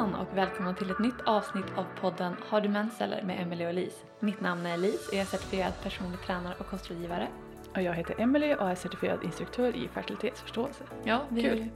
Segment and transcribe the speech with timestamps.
[0.00, 3.22] Hejsan och välkomna till ett nytt avsnitt av podden Har du mens eller?
[3.22, 4.06] med Emelie och Elise.
[4.20, 7.28] Mitt namn är Elise och jag är certifierad personlig tränare och kostrådgivare.
[7.74, 10.84] Och jag heter Emily och är certifierad instruktör i fertilitetsförståelse.
[11.04, 11.50] Ja, vi Kul.
[11.50, 11.70] har ju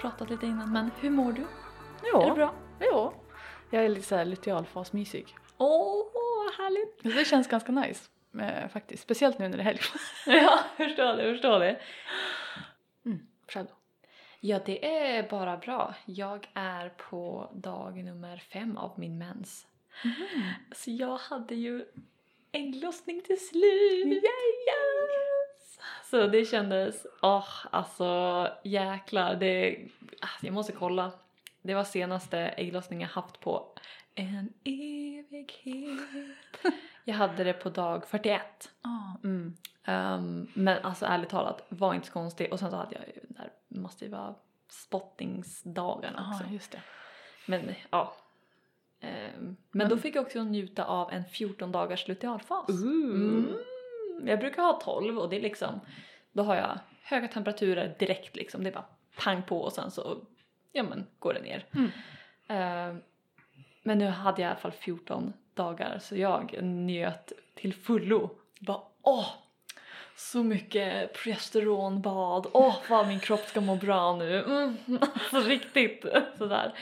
[0.00, 1.44] pratat lite innan men hur mår du?
[2.12, 2.54] Ja, Är det bra?
[2.78, 3.14] ja.
[3.70, 5.34] Jag är lite såhär lutealfasmysig.
[5.58, 7.02] Åh, vad härligt!
[7.02, 8.08] Så det känns ganska nice
[8.40, 9.02] eh, faktiskt.
[9.02, 9.80] Speciellt nu när det är helg.
[10.26, 11.80] Ja, förstår det, förstår det.
[13.06, 13.18] Mm.
[13.48, 13.74] Själv då?
[14.40, 15.94] Ja, det är bara bra.
[16.04, 19.66] Jag är på dag nummer fem av min mens.
[20.72, 21.84] Så jag hade ju
[22.52, 24.06] ägglossning till slut!
[24.06, 25.78] Yes!
[26.04, 29.78] Så det kändes, åh alltså jäklar, det,
[30.20, 31.12] alltså, jag måste kolla.
[31.62, 33.74] Det var senaste ägglossningen jag haft på
[34.14, 36.02] en evighet.
[37.04, 38.42] Jag hade det på dag 41.
[38.82, 39.56] Ah, mm.
[39.84, 42.52] Ehm, men alltså ärligt talat, var inte så konstig.
[42.52, 43.20] Och sen så hade jag ju
[43.68, 44.34] den där massiva
[44.68, 46.44] spottingsdagen också.
[46.44, 46.82] Ah, just det.
[47.46, 48.16] Men ja.
[49.00, 52.68] Ehm, men, då fick jag också njuta av en 14 dagars lutealfas.
[52.68, 53.58] Mm.
[54.24, 55.80] Jag brukar ha 12 och det är liksom,
[56.32, 58.62] då har jag höga temperaturer direkt liksom.
[58.62, 60.18] Det är bara pang på och sen så,
[60.72, 61.66] ja men går det ner.
[61.72, 61.90] Mm.
[62.46, 63.02] Ehm,
[63.82, 68.30] men nu hade jag i alla fall 14 dagar så jag njöt till fullo.
[68.60, 69.28] Bara åh!
[70.18, 74.42] Så mycket progesteronbad, åh vad min kropp ska må bra nu.
[74.42, 76.04] Mm, alltså riktigt
[76.38, 76.74] sådär.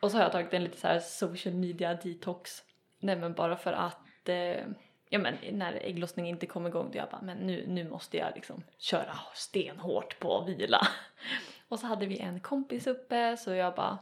[0.00, 2.64] Och så har jag tagit en lite så här social media detox.
[2.98, 4.64] Nej men bara för att eh,
[5.08, 8.32] ja men när ägglossning inte kom igång då jag bara men nu, nu måste jag
[8.34, 10.86] liksom köra stenhårt på vila.
[11.68, 13.98] Och så hade vi en kompis uppe så jag bara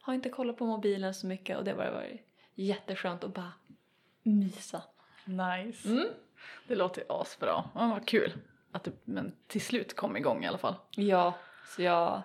[0.00, 2.20] har inte kollat på mobilen så mycket och det var varit
[2.54, 3.52] jätteskönt att bara
[4.22, 4.82] mysa.
[5.24, 5.88] Nice.
[5.88, 6.08] Mm.
[6.68, 7.64] Det låter asbra.
[7.74, 8.32] Ja, vad kul.
[8.72, 10.74] Att det men till slut kom igång i alla fall.
[10.90, 11.34] Ja,
[11.66, 12.22] så jag,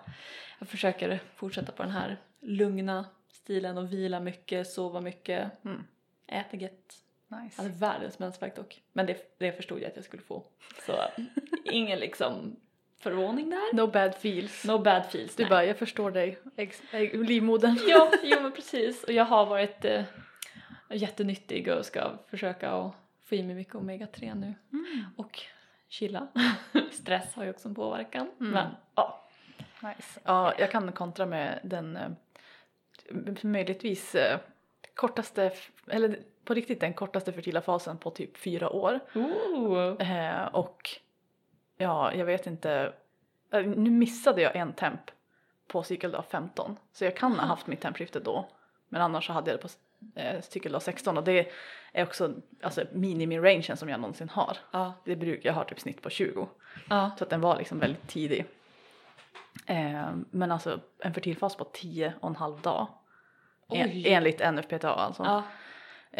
[0.58, 5.84] jag försöker fortsätta på den här lugna stilen och vila mycket, sova mycket, Mm.
[6.26, 6.56] äta.
[6.56, 6.70] Jag
[7.42, 7.62] Nice.
[7.62, 8.82] hade världens mensvärk dock.
[8.92, 10.44] Men det, det förstod jag att jag skulle få.
[10.86, 10.92] Så
[11.64, 12.56] ingen liksom
[12.98, 13.74] förvåning där.
[13.76, 14.64] No bad feels.
[14.64, 15.36] No bad feels.
[15.36, 15.50] Du nej.
[15.50, 16.38] bara, jag förstår dig.
[16.56, 17.78] Ägg, ägg, livmodern.
[17.88, 19.04] Ja, jo men precis.
[19.04, 20.04] Och jag har varit eh,
[20.90, 22.94] jättenyttig och ska försöka att
[23.32, 24.54] få i mig mycket omega-3 nu.
[24.72, 25.04] Mm.
[25.16, 25.40] Och
[25.88, 26.28] chilla.
[26.92, 28.30] Stress har ju också en påverkan.
[28.40, 28.52] Mm.
[28.52, 29.28] Men ja.
[29.82, 30.20] Nice.
[30.24, 32.10] Ja, jag kan kontra med den eh,
[33.42, 34.40] möjligtvis eh,
[34.94, 35.52] kortaste,
[35.86, 39.00] eller på riktigt den kortaste fertila fasen på typ fyra år.
[39.98, 40.90] Eh, och
[41.76, 42.92] ja, jag vet inte,
[43.50, 45.10] eh, nu missade jag en temp
[45.68, 48.48] på cykeldag 15 så jag kan ha haft mitt tempskifte då.
[48.88, 49.68] Men annars så hade jag det på
[50.14, 51.50] eh, cykeldag 16 och det
[51.92, 54.56] är också alltså, minimi-rangen som jag någonsin har.
[54.70, 54.92] Ja.
[55.04, 56.48] Det brukar, jag har typ snitt på 20.
[56.88, 57.10] Ja.
[57.18, 58.44] Så att den var liksom väldigt tidig.
[59.66, 62.86] Eh, men alltså en fertilfas på 10 och en halv dag.
[63.68, 65.22] En, enligt NFPTA alltså.
[65.22, 65.42] Ja.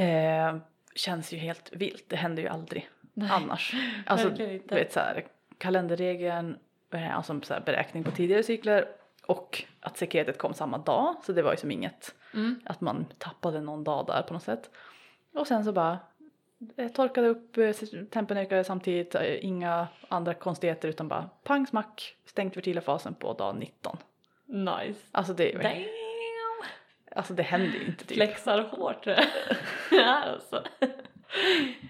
[0.02, 0.56] Eh,
[0.94, 3.30] känns ju helt vilt, det händer ju aldrig Nej.
[3.32, 3.74] annars.
[4.06, 4.74] Alltså inte.
[4.74, 5.26] vet såhär
[5.58, 6.58] kalenderregeln,
[6.92, 8.88] eh, alltså så här, beräkning på tidigare cykler
[9.26, 12.60] och att sekretet kom samma dag så det var ju som inget Mm.
[12.64, 14.70] att man tappade någon dag där på något sätt.
[15.34, 15.98] Och sen så bara
[16.76, 17.72] eh, torkade upp, eh,
[18.10, 23.32] tempen ökade samtidigt, eh, inga andra konstigheter utan bara pang smack, stängt fertila fasen på
[23.32, 23.96] dag 19.
[24.46, 25.00] Nice.
[25.12, 25.84] Alltså det, Damn.
[27.16, 28.16] alltså det händer ju inte typ.
[28.16, 29.06] Flexar hårt.
[30.06, 30.64] alltså.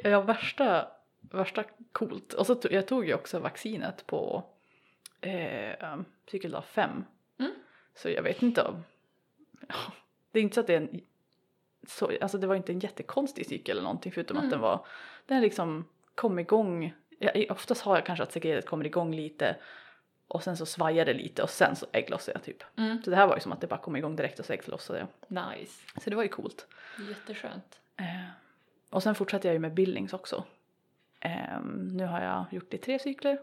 [0.02, 0.88] Ja, värsta,
[1.20, 2.32] värsta coolt.
[2.32, 4.44] Och så tog, jag tog ju också vaccinet på
[5.20, 5.96] eh,
[6.30, 7.04] cykeldag 5.
[7.38, 7.52] Mm.
[7.94, 8.84] Så jag vet inte om...
[9.68, 9.92] Ja,
[10.32, 11.00] det är inte så att det är en...
[11.88, 14.46] Så, alltså det var inte en jättekonstig cykel eller någonting förutom Mm.
[14.46, 14.86] att den var...
[15.26, 15.84] Den liksom
[16.14, 16.94] kom igång.
[17.18, 19.56] Jag, oftast har jag kanske att sekretet kommer igång lite
[20.28, 22.62] och sen så svajar det lite och sen så ägglossar jag typ.
[22.78, 23.02] Mm.
[23.02, 24.98] Så det här var ju som att det bara kom igång direkt och så ägglossade
[24.98, 25.08] jag.
[25.58, 25.72] Nice.
[26.04, 26.66] Så det var ju coolt.
[27.08, 27.80] Jätteskönt.
[27.96, 28.04] Eh,
[28.90, 30.44] och sen fortsatte jag ju med Billings också.
[31.20, 33.38] Eh, nu har jag gjort det i tre cykler.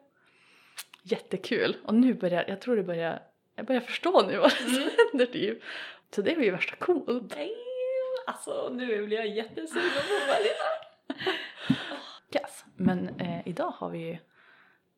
[1.04, 1.78] Jättekul!
[1.86, 3.22] Och nu börjar, jag tror det börjar,
[3.56, 4.90] jag börjar förstå nu vad som Mm.
[5.12, 5.60] händer typ.
[6.12, 7.06] Så det var ju värsta coolt.
[7.08, 7.50] Damn.
[8.28, 10.52] Alltså nu blir jag jättesugen på att börja.
[12.36, 12.66] Yes.
[12.76, 14.18] Men eh, idag har vi ju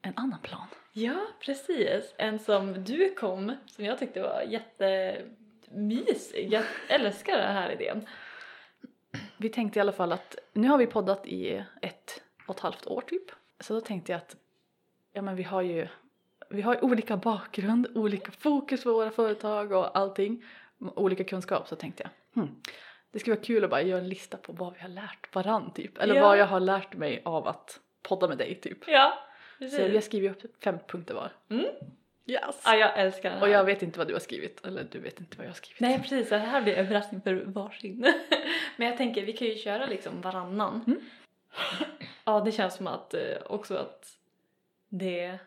[0.02, 0.68] en annan plan.
[0.94, 2.14] Ja, precis.
[2.18, 6.54] En som du kom, som jag tyckte var jättemysig.
[6.54, 8.08] Jag älskar den här idén.
[9.38, 12.88] Vi tänkte i alla fall att nu har vi poddat i ett och ett halvt
[12.88, 13.32] år typ.
[13.60, 14.36] Så då tänkte jag att
[15.14, 15.88] ja men vi har ju
[16.50, 20.44] vi har olika bakgrund, olika fokus på våra företag och allting.
[20.96, 22.56] Olika kunskap så tänkte jag hmm,
[23.12, 25.74] det skulle vara kul att bara göra en lista på vad vi har lärt varann
[25.74, 25.98] typ.
[25.98, 26.22] Eller Ja.
[26.22, 28.78] vad jag har lärt mig av att podda med dig typ.
[28.88, 29.14] Ja,
[29.60, 30.06] Så vi har precis.
[30.06, 31.32] skrivit upp fem punkter var.
[31.50, 31.66] Mm.
[32.26, 32.62] Yes.
[32.66, 33.46] Ja, jag älskar den här.
[33.46, 35.56] Och jag vet inte vad du har skrivit, eller du vet inte vad jag har
[35.56, 35.80] skrivit.
[35.80, 38.00] Nej precis, det här blir överraskning för varsin.
[38.78, 40.84] Men jag tänker vi kan ju köra liksom varannan.
[40.88, 41.00] Mm.
[42.26, 44.18] Ja det känns som att eh, också att
[44.90, 45.38] det,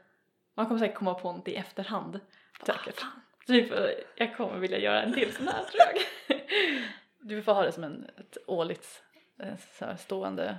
[0.55, 2.21] man kommer säkert komma på något i efterhand.
[2.67, 2.95] Säkert.
[2.99, 3.21] Ah, fan.
[3.47, 3.73] Typ,
[4.17, 5.83] jag kommer vilja göra en till sån här tror
[6.29, 6.41] jag.
[7.27, 9.03] Du får ha det som en ett årligt
[9.43, 10.57] eh, så här, stående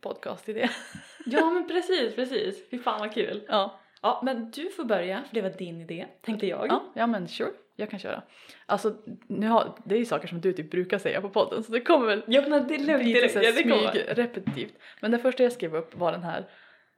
[0.00, 0.68] podcast-idé.
[1.26, 2.70] ja men precis, precis.
[2.70, 3.44] Fy fan vad kul.
[3.48, 3.80] Ja.
[4.02, 6.66] Ja men du får börja för det var din idé tänkte jag.
[6.68, 8.22] ja, ja men sure, jag kan köra.
[8.66, 8.94] Alltså,
[9.26, 11.80] nu har, det är ju saker som du typ brukar säga på podden så det
[11.80, 14.74] kommer väl Ja men det är lugnt, bli lite Ja, smyg repetitivt.
[15.00, 16.44] Men det första jag skrev upp var den här,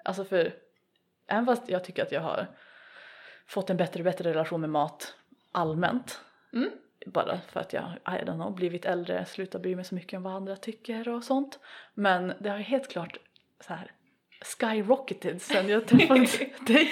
[0.05, 0.53] alltså för
[1.29, 2.47] även fast jag tycker att jag har
[3.51, 5.15] fått en bättre och bättre relation med mat
[5.53, 6.21] allmänt
[6.53, 6.71] Mm.
[7.07, 10.23] bara för att jag, I don't know, blivit äldre, slutat bry mig så mycket om
[10.23, 11.59] vad andra tycker och sånt.
[11.95, 13.17] Men det har helt klart
[13.61, 13.91] så här
[14.59, 16.27] skyrocketed sen jag träffade
[16.67, 16.89] dig.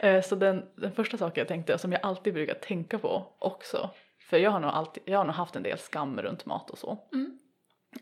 [0.00, 3.90] Eh, Så den, den första saken jag tänkte, som jag alltid brukar tänka på också,
[4.30, 6.78] för jag har nog, alltid, jag har nog haft en del skam runt mat och
[6.78, 7.38] så, Mm.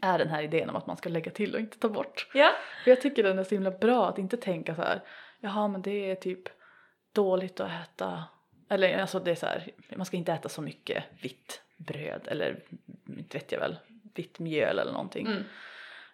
[0.02, 2.30] är den här idén om att man ska lägga till och inte ta bort.
[2.34, 2.50] Ja.
[2.84, 5.00] För jag tycker den är så himla bra att inte tänka så här,
[5.40, 6.48] jaha men det är typ
[7.22, 8.24] dåligt att äta,
[8.68, 12.62] eller alltså det är så här, man ska inte äta så mycket vitt bröd eller
[13.06, 13.78] inte vet jag väl,
[14.14, 15.26] vitt mjöl eller någonting.
[15.26, 15.44] Mm.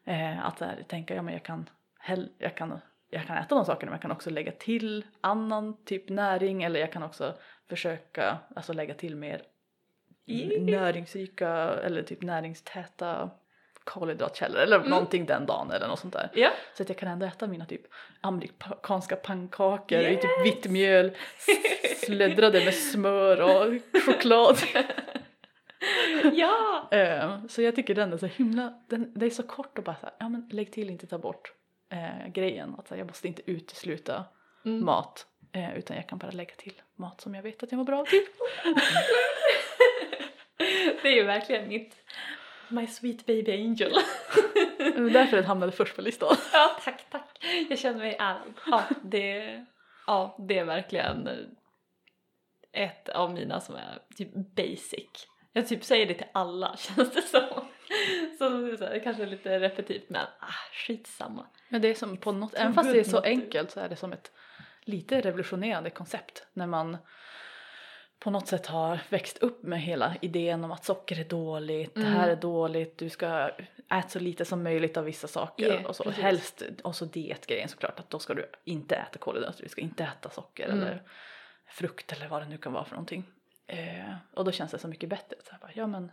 [0.05, 1.69] Eh, att så här, tänka, ja men jag kan,
[1.99, 2.81] hell, jag kan
[3.11, 6.81] jag kan äta de sakerna men jag kan också lägga till annan typ näring eller
[6.81, 7.35] jag kan också
[7.69, 9.43] försöka alltså lägga till mer
[10.27, 10.65] Yeah.
[10.65, 13.31] näringsrika eller typ näringstäta
[13.85, 16.31] kolhydratkällor eller någonting den dagen eller något sånt där.
[16.35, 16.51] Ja.
[16.77, 17.83] Så att jag kan ändå äta mina typ
[18.21, 21.13] amerikanska pannkakor i typ vitt mjöl
[21.97, 23.75] slöddrade med smör och
[24.07, 24.59] choklad.
[26.33, 26.89] ja.
[26.93, 29.97] Eh, så jag tycker den är så himla, den, det är så kort och bara
[29.97, 31.53] så här, ja men lägg till inte ta bort
[31.93, 32.75] eh, grejen.
[32.79, 34.25] Att här, jag måste inte utesluta
[34.67, 34.85] Mm.
[34.85, 37.85] mat eh, utan jag kan bara lägga till mat som jag vet att jag mår
[37.85, 38.05] bra av.
[38.05, 38.29] Typ.
[41.03, 41.97] Det är ju verkligen mitt
[42.69, 43.93] My sweet baby angel.
[44.79, 46.37] Det var därför den hamnade först på listan.
[46.53, 47.45] ja, tack, tack.
[47.69, 48.55] Jag känner mig ärad.
[48.67, 49.65] Ja, det,
[50.07, 51.29] ja, det är verkligen
[52.73, 55.29] ett av mina som är typ basic.
[55.53, 57.65] Jag typ säger det till alla känns det som.
[58.39, 61.47] Så det kanske är lite repetitivt men ah, skitsamma.
[61.69, 63.97] Men det är som på något, även fast det är så enkelt så är det
[63.97, 64.33] som ett
[64.85, 66.97] lite revolutionerande koncept när man
[68.19, 72.01] på något sätt har växt upp med hela idén om att socker är dåligt, det
[72.05, 72.31] här Mm.
[72.31, 73.51] är dåligt, du ska
[73.93, 76.05] äta så lite som möjligt av vissa saker Ja, och så.
[76.05, 76.23] precis.
[76.23, 80.05] Helst, och så dietgrejen såklart, att då ska du inte äta kolhydrater, du ska inte
[80.05, 80.79] äta socker Mm.
[80.81, 81.03] eller
[81.67, 83.25] frukt eller vad det nu kan vara för någonting.
[83.67, 85.37] Eh, och då känns det så mycket bättre.
[85.45, 86.13] Så här bara, ja, men,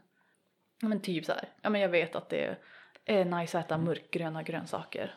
[0.81, 2.57] ja men typ så här, ja men jag vet att det
[3.05, 5.13] är nice att äta mörkgröna grönsaker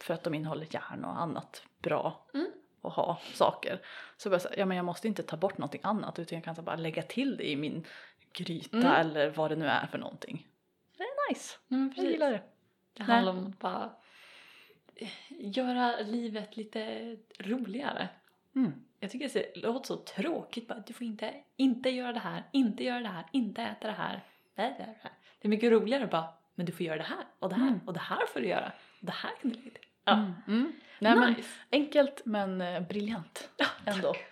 [0.00, 2.46] för att de innehåller järn och annat bra Mm.
[2.82, 3.80] Att ha saker.
[4.16, 6.44] Så bara så här, ja men jag måste inte ta bort någonting annat utan jag
[6.44, 7.86] kan så bara lägga till det i min
[8.32, 8.92] gryta Mm.
[8.92, 10.46] eller vad det nu är för någonting.
[10.96, 12.42] Det är nice, Mm, jag gillar det.
[12.92, 13.06] Det Nej.
[13.06, 13.90] handlar om att bara
[14.94, 18.08] eh, göra livet lite roligare.
[18.56, 18.72] Mm.
[19.00, 22.84] Jag tycker det låter så tråkigt bara, du får inte, inte göra det här, inte
[22.84, 24.20] göra det här, inte äta det här.
[24.54, 27.48] Nej, det, är- det är mycket roligare bara, men du får göra det här och
[27.48, 27.80] det här Mm.
[27.86, 29.84] och det här får du göra och det här kan du lägga till.
[30.04, 30.32] Ja, Mm.
[30.48, 30.72] Mm.
[30.98, 31.48] Nej, men nice.
[31.72, 33.48] enkelt men eh, briljant
[33.84, 34.14] ändå.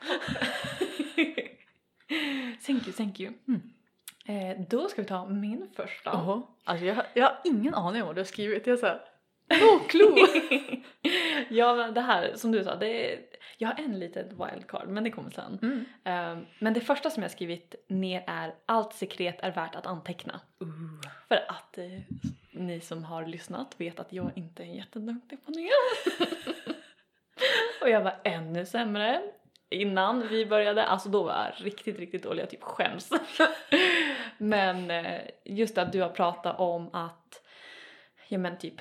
[2.67, 3.33] thank you, thank you.
[3.49, 3.61] Mm.
[4.27, 6.11] Eh, då ska vi ta min första.
[6.11, 6.43] Jaha.
[6.65, 8.67] Alltså jag, jag har ingen aning om vad du har skrivit.
[8.67, 9.01] Jag är såhär,
[9.49, 10.27] no clue!
[11.49, 13.21] ja men det här som du sa, det är,
[13.57, 15.59] jag har en litet wildcard men det kommer sen.
[15.63, 15.85] Mm.
[16.05, 20.41] Eh, men det första som jag skrivit ner är allt sekret är värt att anteckna.
[21.29, 22.01] För att eh,
[22.51, 25.71] ni som har lyssnat vet att jag inte är jätteduktig på det.
[27.83, 29.23] och jag var ännu sämre
[29.71, 30.85] innan vi började.
[30.85, 32.43] Alltså då var jag riktigt, riktigt dålig.
[32.43, 33.11] Jag typ skäms.
[34.39, 37.43] men eh, just att du har pratat om att,
[38.29, 38.81] ja men typ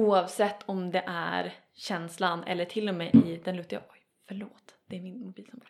[0.00, 4.96] oavsett om det är känslan eller till och med i den luteala, oj förlåt, det
[4.96, 5.60] är min mobil som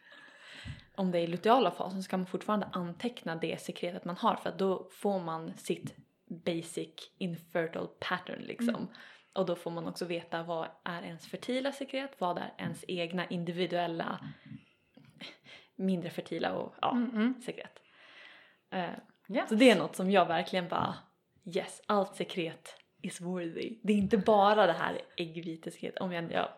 [0.94, 4.36] om det är i luteala fasen så kan man fortfarande anteckna det sekretet man har
[4.36, 5.94] för att då får man sitt
[6.44, 8.88] basic infertile pattern liksom.
[9.34, 13.26] Och då får man också veta vad är ens fertila sekret, vad är ens egna
[13.26, 14.20] individuella
[15.76, 17.42] mindre fertila och ja, Mm, mm.
[17.42, 17.78] sekret.
[18.70, 18.90] Eh,
[19.28, 19.48] Yes.
[19.48, 20.94] så det är något som jag verkligen bara
[21.44, 23.78] yes, allt sekret is worthy.
[23.82, 25.98] Det är inte bara det här äggvitesekret.
[25.98, 26.48] Om jag, jag,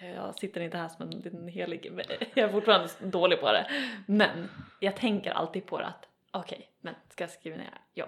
[0.00, 1.92] jag sitter inte här som en liten helig,
[2.34, 3.66] jag är fortfarande dålig på det.
[4.06, 4.48] Men
[4.80, 7.80] jag tänker alltid på det att okej, men ska jag skriva ner?
[7.94, 8.06] Ja.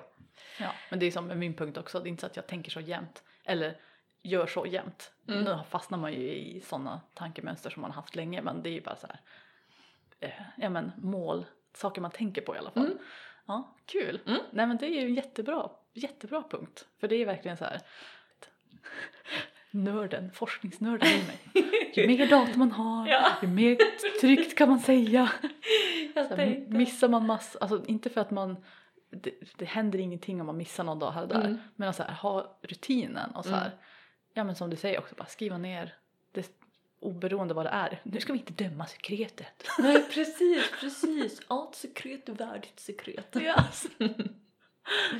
[0.60, 2.46] Ja, men det är som med min punkt också, det är inte så att jag
[2.46, 3.22] tänker så jämt.
[3.44, 3.76] Eller
[4.22, 5.12] gör så jämt.
[5.28, 5.44] Mm.
[5.44, 8.80] Nu fastnar man ju i sådana tankemönster som man haft länge men det är ju
[8.80, 9.20] bara så här,
[10.20, 12.86] eh, ja men mål, saker man tänker på i alla fall.
[12.86, 12.98] Mm.
[13.46, 14.20] Ja, kul.
[14.26, 14.40] Mm.
[14.50, 16.86] Nej men det är ju en jättebra, jättebra punkt.
[17.00, 17.80] För det är verkligen så här
[19.70, 21.38] nörden, forskningsnörden i mig.
[21.94, 23.26] Ju mer data man har, Ja.
[23.42, 23.78] ju mer
[24.20, 25.30] tryggt kan man säga.
[26.14, 28.56] Här, missar man massa, alltså inte för att man
[29.10, 31.40] det, det händer ingenting om man missar någon dag här och där.
[31.44, 31.58] Mm.
[31.76, 33.78] Men att så här, ha rutinen och så här, Mm.
[34.34, 35.94] ja men som du säger också, bara skriva ner
[36.32, 36.50] det
[37.00, 38.00] oberoende vad det är.
[38.02, 39.66] Nu ska vi inte döma sekretet.
[39.78, 41.40] Nej precis, precis.
[41.46, 43.36] Allt sekret är värdigt sekret.
[43.40, 43.64] Ja.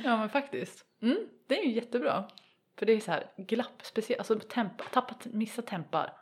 [0.03, 0.85] ja men faktiskt.
[1.01, 2.29] Mm, det är ju jättebra.
[2.77, 6.13] För det är så här glapp, speciellt, alltså tempa, tappa, missa tempar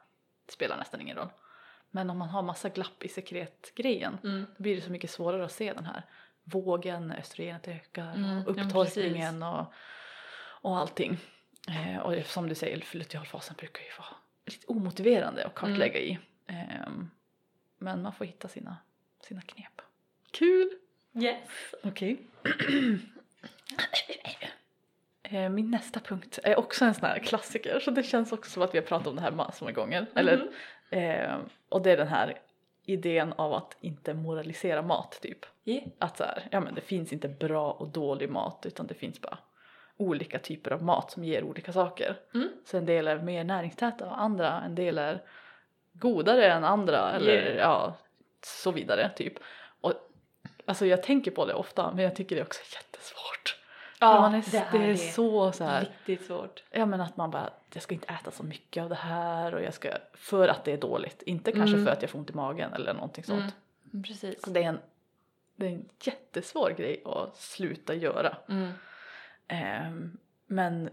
[0.50, 1.30] spelar nästan ingen roll.
[1.92, 4.46] Men om man har massa glapp i sekretgrejen Mm.
[4.58, 6.04] då blir det så mycket svårare att se den här
[6.44, 9.74] vågen, östrogenet ökar, Mm, ja, och upptorkningen och,
[10.62, 11.18] och allting.
[11.68, 16.20] Eh, och som du säger, lutealfasen brukar ju vara lite omotiverande att kartlägga i.
[16.48, 17.10] Ehm,
[17.78, 18.78] men man får hitta sina,
[19.22, 19.82] sina knep.
[20.32, 20.70] Kul!
[21.16, 21.50] Yes.
[21.84, 22.28] Okej.
[22.44, 22.52] Eh,
[25.52, 28.74] Min nästa punkt är också en sån här klassiker så det känns också som att
[28.74, 30.06] vi har pratat om det här massor med gånger.
[30.16, 31.00] Eller, Mhm.
[31.00, 31.36] eh,
[31.70, 32.40] och det är den här
[32.86, 35.46] idén av att inte moralisera mat typ.
[35.66, 35.84] Yeah.
[36.00, 39.22] Att så här, ja men det finns inte bra och dålig mat utan det finns
[39.22, 39.38] bara
[39.98, 42.16] olika typer av mat som ger olika saker.
[42.34, 42.50] Mm.
[42.66, 45.22] Så en del är mer näringstäta och andra, en del är
[45.94, 47.56] godare än andra eller Yeah.
[47.58, 47.94] ja,
[48.46, 49.34] så vidare typ.
[50.66, 53.60] Alltså jag tänker på det ofta men jag tycker det är också jättesvårt.
[54.00, 54.42] För man är,
[54.72, 56.64] det är, så så här, Riktigt svårt.
[56.72, 59.62] ja men att man bara, jag ska inte äta så mycket av det här och
[59.64, 61.22] jag ska, för att det är dåligt.
[61.22, 61.86] Inte kanske Mm.
[61.86, 63.54] för att jag får ont i magen eller någonting sånt.
[63.94, 64.04] Mm.
[64.04, 64.42] Precis.
[64.44, 64.80] Så det är en,
[65.56, 68.38] det är en jättesvår grej att sluta göra.
[68.50, 68.72] Mm.
[69.48, 70.18] Ehm,
[70.48, 70.90] men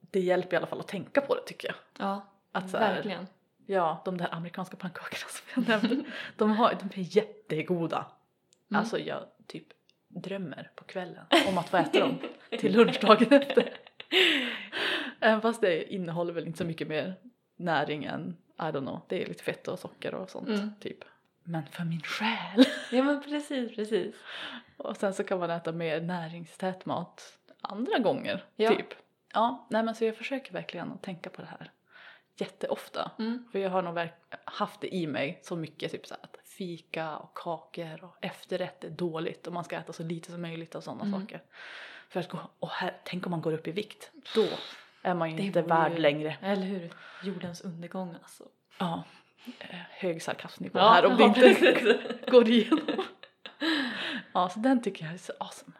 [0.00, 1.76] det hjälper i alla fall att tänka på det tycker jag.
[2.06, 3.26] Ja, Att här, verkligen.
[3.66, 6.04] Ja, de där amerikanska pannkakorna som jag nämnde,
[6.36, 8.06] de, har, de är jättegoda.
[8.70, 8.80] Mm.
[8.80, 9.66] Alltså jag typ
[10.08, 12.18] drömmer på kvällen om att få äta dem
[12.50, 13.72] till lunchdagen efter.
[15.20, 17.14] Även fast det innehåller väl inte så mycket mer
[17.56, 20.70] näring än, I don't know, det är lite fett och socker och sånt Mm.
[20.80, 20.98] typ.
[21.42, 22.64] Men för min själ!
[22.92, 24.14] Ja men precis, precis.
[24.76, 28.70] Och sen så kan man äta mer näringstät mat andra gånger, Ja.
[28.76, 28.86] typ.
[29.34, 31.70] Ja, nej men så jag försöker verkligen att tänka på det här
[32.40, 33.10] jätteofta.
[33.18, 33.44] Mm.
[33.52, 34.08] För jag har nog
[34.44, 38.90] haft det i mig så mycket, typ så att fika och kakor och efterrätt är
[38.90, 41.20] dåligt och man ska äta så lite som möjligt av sådana Mm.
[41.20, 41.42] saker.
[42.08, 44.46] För att gå, och här, tänk om man går upp i vikt, då
[45.02, 46.36] är man ju Det inte värd ju- längre.
[46.42, 46.92] Eller hur?
[47.22, 48.44] Jordens undergång alltså.
[48.78, 49.02] Ja,
[49.58, 51.96] eh, hög sarkasmnivå här om det inte precis.
[52.30, 52.80] går igenom.
[54.32, 55.72] Ja, så den tycker jag är så awesome.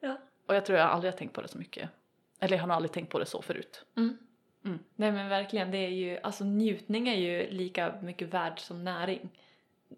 [0.00, 0.18] Ja.
[0.46, 1.90] Och jag tror jag aldrig har tänkt på det så mycket.
[2.40, 3.84] Eller jag har nog aldrig tänkt på det så förut.
[3.96, 4.18] Mm.
[4.64, 4.78] Mm.
[4.96, 9.28] Nej men verkligen, det är ju, alltså njutning är ju lika mycket värd som näring.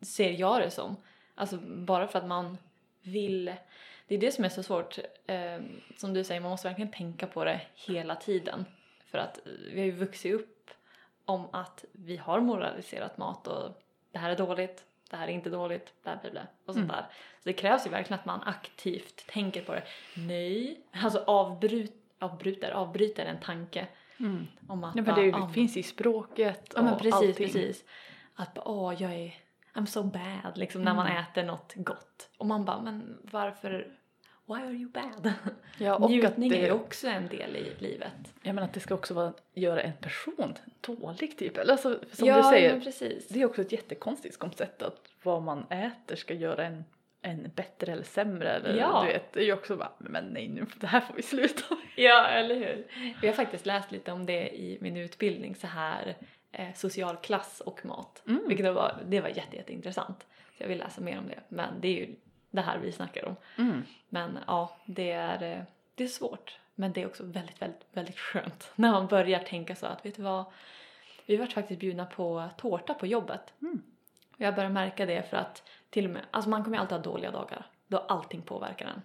[0.02, 0.96] Ser jag det som.
[1.34, 2.58] Alltså bara för att man
[3.02, 3.54] vill,
[4.06, 4.98] det är det som är så svårt.
[5.26, 5.60] Eh,
[5.96, 8.64] som du säger, man måste verkligen tänka på det hela tiden.
[9.10, 10.70] För att eh, vi har ju vuxit upp
[11.24, 15.50] om att vi har moraliserat mat och det här är dåligt, det här är inte
[15.50, 16.96] dåligt, bla bla bla och sånt Mm.
[16.96, 17.06] där.
[17.38, 19.82] Så det krävs ju verkligen att man aktivt tänker på det.
[20.16, 23.86] Nej, alltså avbryt, avbryter, avbryter en tanke
[24.68, 27.34] om att Ja, men bara, det ah, finns i språket och Ja men precis, allting.
[27.34, 27.84] precis.
[28.34, 29.34] Att bara, åh jag är,
[29.74, 31.22] I'm so bad liksom när man Mm.
[31.22, 32.30] äter något gott.
[32.38, 33.96] Och man bara, men varför,
[34.46, 35.32] why are you bad?
[35.78, 38.34] Ja, och att Njutning det, är ju också en del i livet.
[38.42, 41.56] Jag menar att det ska också vara, göra en person dålig typ.
[41.56, 45.42] Eller alltså, som ja, du säger, men det är också ett jättekonstigt koncept att vad
[45.42, 46.84] man äter ska göra en,
[47.22, 48.50] en bättre eller sämre.
[48.50, 49.02] Eller, Ja.
[49.06, 51.62] du vet, det är ju också bara, men nej nu, det här får vi sluta.
[51.96, 52.86] Ja, eller hur?
[53.20, 56.14] Vi har faktiskt läst lite om det i min utbildning, så här
[56.52, 58.22] eh, social klass och mat.
[58.26, 58.48] Mm.
[58.48, 60.26] Vilket var, det var jätte, jätteintressant.
[60.56, 61.40] Så jag vill läsa mer om det.
[61.48, 62.14] Men det är ju
[62.50, 63.36] det här vi snackar om.
[63.58, 63.82] Mm.
[64.08, 65.62] Men ja, det är, eh,
[65.94, 66.58] det är svårt.
[66.74, 70.16] Men det är också väldigt, väldigt, väldigt skönt när man börjar tänka så att vet
[70.16, 70.44] du vad,
[71.26, 73.52] vi vart faktiskt bjudna på tårta på jobbet.
[73.62, 73.82] Mm.
[74.36, 75.62] Jag börjar märka det för att
[75.92, 77.66] till och med, alltså man kommer ju alltid ha dåliga dagar.
[77.86, 79.02] Då allting påverkar en.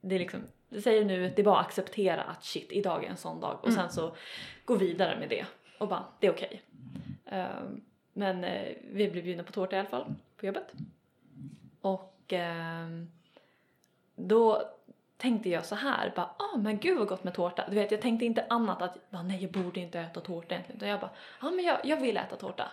[0.00, 3.08] Det är liksom, det säger nu, det är bara att acceptera att shit, idag är
[3.10, 3.80] en sån dag och Mm.
[3.80, 4.16] sen så
[4.64, 5.46] gå vidare med det
[5.78, 6.62] och bara, det är okej.
[7.26, 7.80] Ehm,
[8.12, 10.72] men eh, vi blev bjudna på tårta i alla fall på jobbet.
[11.80, 13.10] Och ehm,
[14.16, 14.62] då
[15.16, 17.64] tänkte jag så här, bara, ah men gud vad gott med tårta.
[17.68, 20.76] Du vet, jag tänkte inte annat att, bara, nej jag borde inte äta tårta egentligen.
[20.76, 22.72] Utan jag bara, ja ah, men jag, jag vill äta tårta.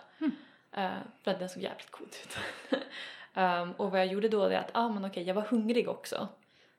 [0.72, 0.90] Eh,
[1.22, 2.36] för att den såg jävligt god ut.
[3.38, 5.88] Um, och vad jag gjorde då är att, ja ah, men okej, jag var hungrig
[5.88, 6.28] också.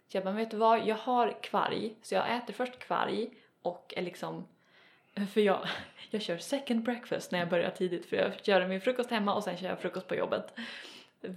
[0.08, 3.30] Så jag bara, vet du vad, jag har kvarg, så jag äter först kvarg
[3.62, 4.48] och är liksom
[5.34, 5.68] För jag,
[6.10, 9.44] jag kör second breakfast när jag börjar tidigt för jag gör min frukost hemma och
[9.44, 10.54] sen kör jag frukost på jobbet.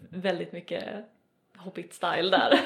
[0.08, 1.04] Väldigt mycket
[1.56, 2.60] hobbit-style där.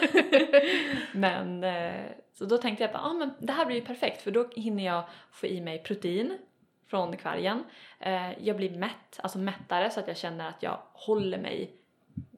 [1.17, 4.31] men eh, så då tänkte jag bara, ah, men det här blir ju perfekt för
[4.31, 6.39] då hinner jag få i mig protein
[6.87, 7.65] från kvargen.
[8.01, 11.71] Eh, jag blir mätt, alltså mättare så att jag känner att jag håller mig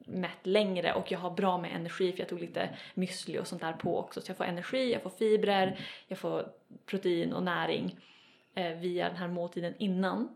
[0.09, 3.61] mätt längre och jag har bra med energi för jag tog lite müsli och sånt
[3.61, 6.45] där på också så jag får energi, jag får fibrer, jag får
[6.85, 7.99] protein och näring
[8.55, 10.29] eh, via den här måltiden innan.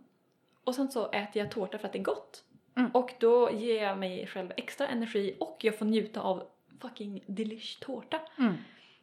[0.63, 2.43] Och sen så äter jag tårta för att det är gott.
[2.75, 2.91] Mm.
[2.91, 6.43] Och då ger jag mig själv extra energi och jag får njuta av
[6.81, 8.19] fucking delish tårta.
[8.37, 8.53] Mm.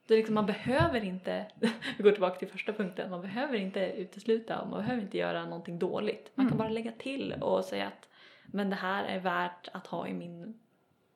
[0.06, 1.46] Det är liksom, man behöver inte,
[1.96, 5.44] vi går tillbaka till första punkten, man behöver inte utesluta och man behöver inte göra
[5.44, 6.30] någonting dåligt.
[6.34, 6.58] Man kan Mm.
[6.58, 8.08] bara lägga till och säga att
[8.52, 10.60] men det här är värt att ha i min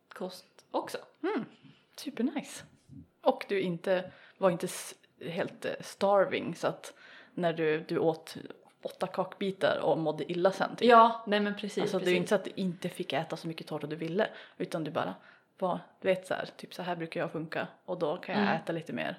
[0.08, 0.98] kost också.
[1.22, 1.44] Mm.
[1.96, 2.64] Supernice.
[3.20, 4.68] Och du inte, var inte
[5.20, 6.94] helt eh, starving så att
[7.34, 8.36] när du, du åt
[8.82, 10.88] åtta kakbitar och mådde illa sen typ.
[10.88, 11.82] Ja, nej men precis.
[11.82, 14.28] alltså det är inte så att du inte fick äta så mycket tårta du ville
[14.56, 15.14] utan du bara
[15.58, 18.44] var, du vet så här, typ så här brukar jag funka och då kan jag
[18.44, 18.56] Mm.
[18.56, 19.18] äta lite mer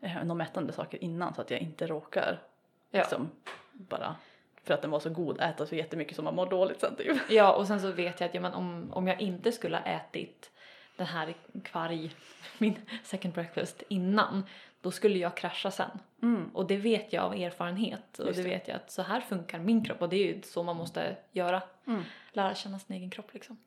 [0.00, 2.42] eh, några mättande saker innan så att jag inte råkar
[2.90, 2.98] Ja.
[3.00, 3.30] liksom
[3.72, 4.16] bara
[4.66, 7.16] för att den var så god äta så jättemycket som man mår dåligt sen typ.
[7.30, 9.84] Ja, och sen så vet jag att ja, men om, om jag inte skulle ha
[9.84, 10.50] ätit
[10.96, 12.10] den här kvarg,
[12.58, 14.46] min second breakfast innan,
[14.80, 15.90] då skulle jag krascha sen.
[16.22, 16.50] Mm.
[16.54, 18.42] Och det vet jag av erfarenhet och det det.
[18.42, 21.16] vet jag att så här funkar min kropp och det är ju så man måste
[21.32, 21.62] göra.
[21.86, 22.02] Mm.
[22.32, 23.58] Lära känna sin egen kropp liksom.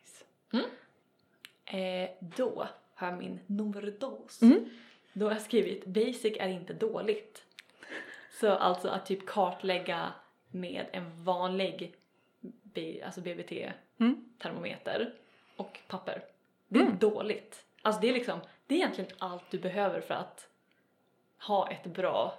[0.00, 0.66] Nice.
[1.78, 4.42] Eh, då har jag min nummer dos.
[4.42, 4.70] Mm.
[5.12, 7.44] Då har jag skrivit basic är inte dåligt.
[8.40, 10.12] Så alltså att typ kartlägga
[10.56, 11.94] med en vanlig
[12.62, 14.24] B, alltså BBT Mm.
[15.56, 16.24] och papper.
[16.68, 16.98] Det är Mm.
[16.98, 17.66] dåligt.
[17.82, 20.48] Alltså det är liksom, det är egentligen allt du behöver för att
[21.38, 22.38] ha ett bra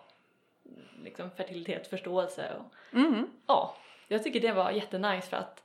[1.03, 3.27] liksom fertilitetsförståelse och Mm.
[3.47, 3.75] ja,
[4.07, 5.63] jag tycker det var jättenice för att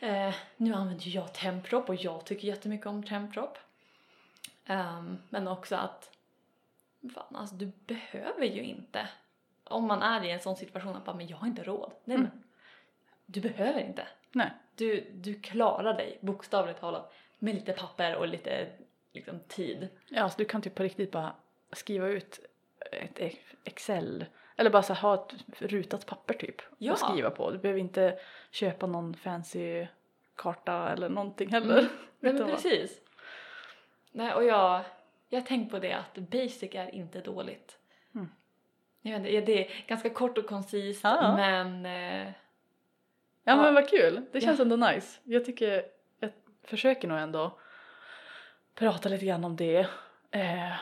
[0.00, 3.58] eh, nu använder jag Temprop och jag tycker jättemycket om Temprop.
[4.66, 6.10] Ehm, men också att
[7.14, 9.08] fan, alltså, du behöver ju inte
[9.68, 11.92] om man är i en sån situation att bara, men jag har inte råd.
[12.04, 12.28] Nej Mm.
[12.32, 12.42] men
[13.26, 14.06] du behöver inte.
[14.32, 14.50] Nej.
[14.74, 18.66] Du, du klarar dig bokstavligt talat med lite papper och lite
[19.12, 19.88] liksom, tid.
[20.08, 21.32] Ja, alltså du kan typ på riktigt bara
[21.72, 22.40] skriva ut
[22.92, 24.24] ett ex- Excel
[24.56, 26.92] eller bara så här, ha ett rutat papper typ Ja.
[26.92, 27.50] och skriva på.
[27.50, 28.18] Du behöver inte
[28.50, 29.86] köpa någon fancy
[30.36, 31.78] karta eller någonting heller.
[31.78, 31.90] Mm.
[32.20, 33.00] Nej men precis.
[34.12, 34.84] Nej och jag,
[35.28, 37.78] jag har tänkt på det att basic är inte dåligt.
[39.06, 39.24] Mm.
[39.24, 41.36] Jag vet inte, det är ganska kort och koncist Ja.
[41.36, 42.26] men eh,
[43.48, 43.62] Ja, Ja.
[43.62, 44.62] men vad kul, det känns Ja.
[44.62, 45.20] ändå nice.
[45.24, 45.84] Jag tycker,
[46.20, 46.30] jag
[46.64, 47.58] försöker nog ändå
[48.74, 49.86] prata lite grann om det.
[50.30, 50.72] Eh,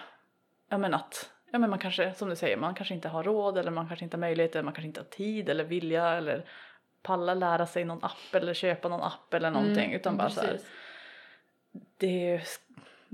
[0.68, 3.58] ja men att, ja men man kanske, som du säger, man kanske inte har råd
[3.58, 6.44] eller man kanske inte har möjlighet eller man kanske inte har tid eller vilja eller
[7.02, 10.40] palla lära sig någon app eller köpa någon app eller någonting mm, utan bara så
[10.40, 10.68] här, precis.
[11.96, 12.40] det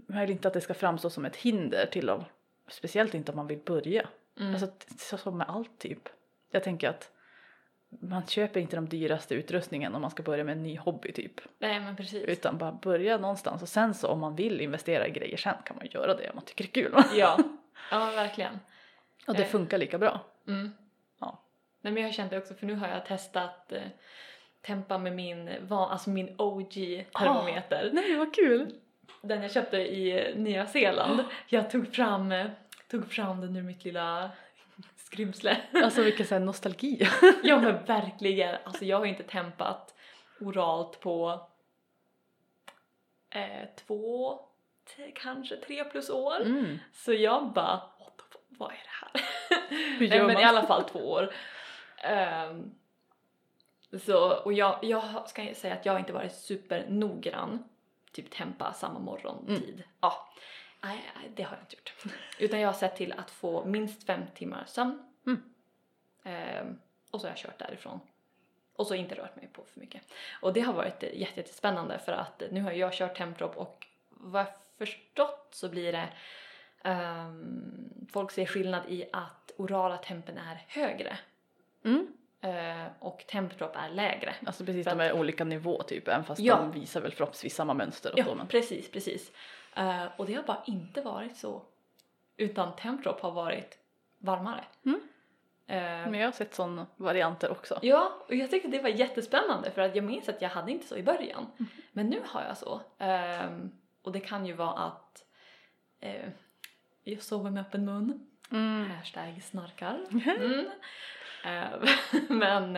[0.07, 2.25] jag vill inte att det ska framstå som ett hinder till att,
[2.69, 4.09] speciellt inte om man vill börja.
[4.41, 4.53] Mm.
[4.53, 6.09] Alltså så som med allt typ.
[6.51, 7.11] Jag tänker att
[8.01, 11.41] man köper inte de dyraste utrustningen om man ska börja med en ny hobby typ.
[11.59, 12.25] Nej men precis.
[12.25, 15.77] Utan bara börja någonstans och sen så om man vill investera i grejer sen kan
[15.77, 16.95] man göra det om man tycker det är kul.
[17.19, 17.39] Ja,
[17.91, 18.59] ja verkligen.
[19.27, 19.49] och det Eh.
[19.49, 20.21] funkar lika bra.
[20.47, 20.71] Mm.
[21.21, 21.43] Ja.
[21.81, 23.83] Nej men jag har känt det också för nu har jag testat eh,
[24.67, 26.73] tempa med min, van, alltså min OG
[27.19, 27.91] termometer.
[27.93, 28.75] Nej vad kul!
[29.23, 31.25] Den jag köpte i Nya Zeeland.
[31.49, 32.47] Jag tog fram, eh,
[32.91, 34.31] tog fram den ur mitt lilla
[34.97, 35.61] skrymsle.
[35.75, 37.09] Alltså vilken sån nostalgi.
[37.43, 39.95] ja men verkligen, alltså jag har inte tempat
[40.41, 41.47] oralt på
[43.31, 44.39] eh, två,
[45.15, 46.41] kanske tre plus år.
[46.41, 46.79] Mm.
[46.93, 47.83] Så jag bara,
[48.49, 49.25] vad är det här?
[49.99, 50.43] Hur Nej men man?
[50.43, 51.35] i alla fall två år.
[52.03, 52.75] Ehm,
[54.07, 57.65] så, och jag, jag ska säga att jag inte varit supernoggrann.
[58.13, 59.83] Typ tempa samma morgontid.
[60.01, 60.29] Ja,
[60.83, 62.13] nej, det har jag inte gjort.
[62.39, 65.03] Utan jag har sett till att få minst fem timmar sömn.
[65.27, 65.43] Mm.
[66.25, 66.79] Ehm,
[67.11, 68.01] och så har jag kört därifrån.
[68.77, 70.03] Och så inte rört mig på för mycket.
[70.41, 74.41] Och det har varit jätte- jättespännande för att nu har jag kört Temprop och vad
[74.41, 76.09] jag förstått så blir det
[76.85, 81.19] ehm, folk ser skillnad i att orala tempen är högre
[81.85, 82.13] Mm.
[82.41, 84.35] eh, och Temprop är lägre.
[84.47, 86.57] Alltså precis, de är olika nivå typ även fast Ja.
[86.57, 88.35] de visar väl förhoppningsvis samma mönster Ja, så.
[88.35, 88.47] Men...
[88.47, 89.33] precis, precis.
[89.75, 91.63] Eh, och det har bara inte varit så.
[92.37, 93.79] Utan Temprop har varit
[94.19, 94.65] varmare.
[94.85, 95.01] Mm.
[95.67, 97.79] Eh, men jag har sett sådana varianter också.
[97.83, 100.87] Ja, och jag tyckte det var jättespännande för att jag minns att jag hade inte
[100.87, 101.47] så i början.
[101.59, 101.71] Mm.
[101.93, 102.81] Men nu har jag så.
[102.99, 103.71] Ehm,
[104.03, 105.25] och det kan ju vara att
[106.01, 106.29] eh,
[107.05, 108.27] jag sover med öppen mun.
[108.51, 108.91] Mm.
[108.91, 110.01] Hashtag snarkar.
[110.11, 110.67] Mm.
[111.45, 111.69] Eh,
[112.29, 112.77] Men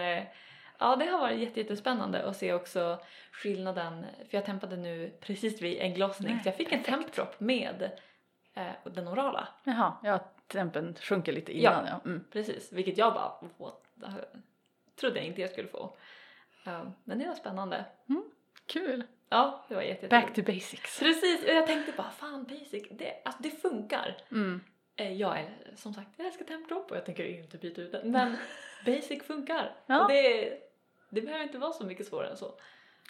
[0.82, 2.98] ja, det har varit jätte- jättespännande att se också
[3.32, 4.06] skillnaden.
[4.30, 7.02] För jag tempade nu precis vid ägglossning så jag fick en perfekt.
[7.14, 7.90] tempdrop med
[8.54, 9.48] eh, den orala.
[9.64, 12.00] Jaha, ja, tempen sjunker lite innan ja.
[12.04, 12.24] Mm.
[12.32, 13.82] Precis, vilket jag bara what?
[15.00, 15.96] trodde jag inte jag skulle få.
[16.66, 17.84] Eh, men det var spännande.
[18.66, 19.04] Kul!
[19.28, 20.98] Ja, det var jätte, Back to basics.
[20.98, 24.16] Precis, och jag tänkte bara fan basic, det, alltså, det funkar.
[24.30, 24.60] Mm.
[24.96, 28.10] Eh, Jag är som sagt, jag älskar tempdrop och jag tänker inte byta ut den.
[28.10, 28.36] Men
[28.86, 29.74] basic funkar.
[29.86, 30.02] Ja.
[30.04, 30.52] Och det,
[31.14, 32.54] det behöver inte vara så mycket svårare än så.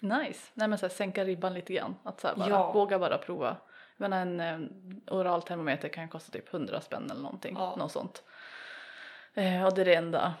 [0.01, 0.51] Nice.
[0.53, 1.95] Nej men så här, sänka ribban lite grann.
[2.03, 2.71] Att så här, bara, Ja.
[2.71, 3.57] våga bara prova.
[3.97, 7.55] Jag menar en eh, oral termometer kan kosta typ 100 spänn eller någonting.
[7.59, 7.75] Ja.
[7.75, 8.23] Något sånt.
[9.33, 10.33] Eh, och det är det enda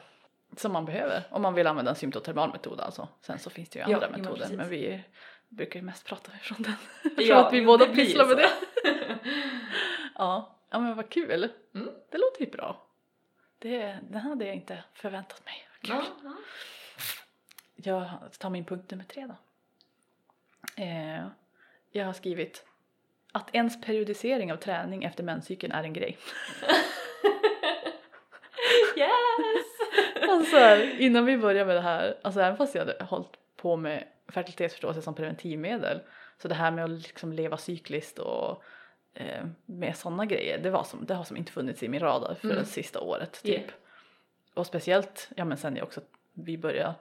[0.57, 3.07] som man behöver om man vill använda en symptotermal metod alltså.
[3.21, 5.03] Sen så finns det ju Ja, andra men metoder men vi
[5.49, 6.75] brukar ju mest prata från den.
[7.17, 8.49] Ja, För att vi båda pysslar med det.
[10.15, 10.55] ja.
[10.69, 11.49] ja men vad kul.
[11.75, 11.89] Mm.
[12.11, 12.87] Det låter ju bra.
[13.59, 15.67] Det, det hade jag inte förväntat mig.
[15.81, 15.95] Kul.
[15.95, 16.35] Ja, ja.
[17.83, 19.35] Jag tar min punkt nummer tre då.
[20.83, 21.25] Eh,
[21.91, 22.65] jag har skrivit
[23.31, 26.17] att ens periodisering av träning efter menscykeln är en grej.
[28.97, 29.65] Yes!
[30.29, 34.03] Alltså innan vi började med det här, alltså även fast jag hade hållit på med
[34.27, 35.99] fertilitetsförståelse som preventivmedel
[36.41, 38.63] så det här med att liksom leva cykliskt och
[39.13, 42.35] eh, med sådana grejer det, var som, det har som inte funnits i min radar
[42.35, 42.57] för Mm.
[42.57, 43.51] det sista året typ.
[43.59, 43.63] Yeah.
[44.53, 46.01] Och speciellt, ja men sen jag också
[46.33, 46.93] vi började,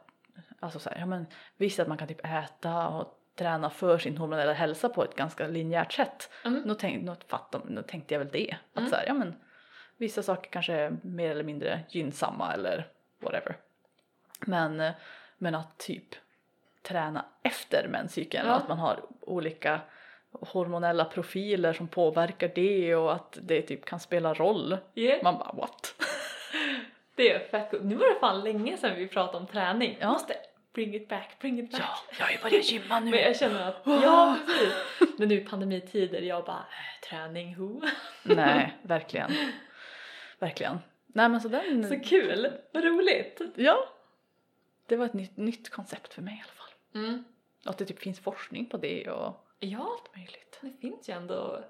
[0.63, 4.17] alltså så här, ja men visst att man kan typ äta och träna för sin
[4.19, 6.31] hormonella hälsa på ett ganska linjärt sätt.
[6.45, 6.63] Mm.
[6.69, 8.57] Då, tänk, då, fattar, då tänkte jag väl det.
[8.73, 8.91] Att Mm.
[8.91, 9.35] så här, ja men
[9.97, 12.89] vissa saker kanske är mer eller mindre gynnsamma eller
[13.21, 13.57] whatever.
[14.41, 14.93] Men, eh,
[15.39, 16.05] men att typ
[16.83, 18.55] träna efter menscykeln Ja.
[18.55, 19.81] att man har olika
[20.41, 24.77] hormonella profiler som påverkar det och att det typ kan spela roll.
[24.95, 25.23] Yeah.
[25.23, 25.95] Man bara what?
[27.17, 27.83] Det är fett coolt.
[27.85, 29.97] Nu var det fan länge sedan vi pratade om träning.
[30.01, 30.09] Ja.
[30.13, 30.35] Måste
[30.73, 31.81] bring it back, bring it back.
[31.81, 33.11] Ja, jag har ju börjat gymma nu.
[33.11, 34.75] Men jag känner att, ja precis.
[35.19, 37.83] Men nu i pandemitider, jag bara, äh, träning who?
[38.23, 39.33] Nej, verkligen.
[40.39, 40.79] Verkligen.
[41.07, 41.89] Nej men så den...
[41.89, 43.41] Så kul, vad roligt.
[43.55, 43.89] Ja.
[44.87, 47.03] Det var ett nytt, nytt koncept för mig i alla fall.
[47.05, 47.25] Mm.
[47.65, 50.59] Och att det typ finns forskning på det och Ja, allt möjligt.
[50.63, 51.65] det finns ju ändå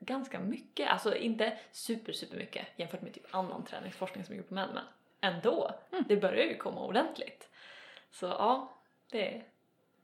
[0.00, 4.48] ganska mycket, alltså inte super super mycket jämfört med typ annan träningsforskning som är gjord
[4.48, 4.84] på män men
[5.34, 6.04] ändå, Mm.
[6.08, 7.48] det börjar ju komma ordentligt.
[8.12, 8.72] Så ja,
[9.10, 9.42] det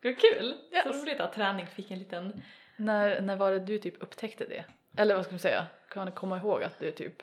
[0.02, 0.56] är kul.
[0.70, 0.86] Så Yes.
[1.02, 2.42] roligt att träning fick en liten,
[2.76, 4.64] När, när var det du typ upptäckte det?
[4.96, 5.66] Eller vad ska man säga?
[5.88, 7.22] Kan du komma ihåg att du typ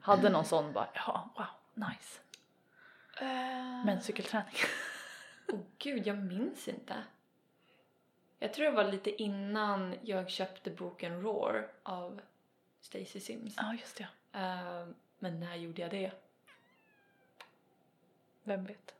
[0.00, 2.20] hade någon sån bara ja, wow, nice.
[3.20, 4.54] men Menscykelträning.
[5.52, 6.94] Åh gud, jag minns inte.
[8.38, 12.20] Jag tror det var lite innan jag köpte boken Roar av
[12.80, 13.54] Stacey Sims.
[13.56, 14.08] Ja, just det.
[14.38, 14.86] Eh,
[15.18, 16.12] men när gjorde jag det?
[18.42, 18.94] Vem vet?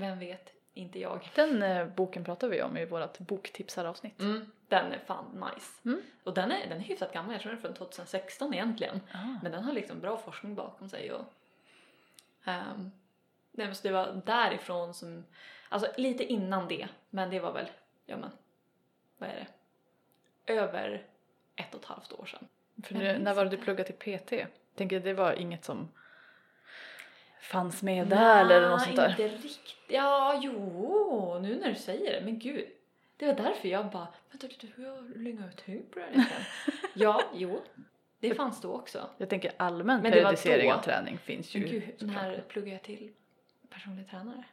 [0.00, 0.52] Vem vet?
[0.74, 1.30] Inte jag.
[1.34, 4.20] Den eh, boken pratar vi om i vårt boktipsaravsnitt.
[4.20, 5.70] Mm, den är fan nice.
[5.84, 6.02] Mm.
[6.24, 9.00] Och den är, den är hyfsat gammal, jag tror den är från 2016 egentligen.
[9.12, 9.38] Ah.
[9.42, 11.24] Men den har liksom bra forskning bakom sig och...
[12.44, 12.90] ehm,
[13.52, 15.24] nej så det var därifrån som...
[15.68, 17.66] Alltså lite innan det, men det var väl,
[18.06, 18.30] ja men,
[19.18, 19.46] vad är det?
[20.52, 21.06] Över
[21.56, 22.48] ett och ett halvt år sedan.
[22.74, 24.32] Nu, när var det du pluggade till PT?
[24.74, 25.88] Tänker det var inget som
[27.40, 29.10] fanns med där eller något sånt där?
[29.10, 29.76] inte riktigt.
[29.88, 32.66] Ja, jo, nu när du säger det, men gud.
[33.16, 36.24] Det var därför jag bara, vänta lite, hur länge har jag?
[36.94, 37.62] Ja, jo,
[38.20, 39.10] det fanns då också.
[39.18, 43.12] Jag tänker allmän Men periodisering av träning finns ju Men gud, när pluggade jag till
[43.70, 44.44] personlig tränare?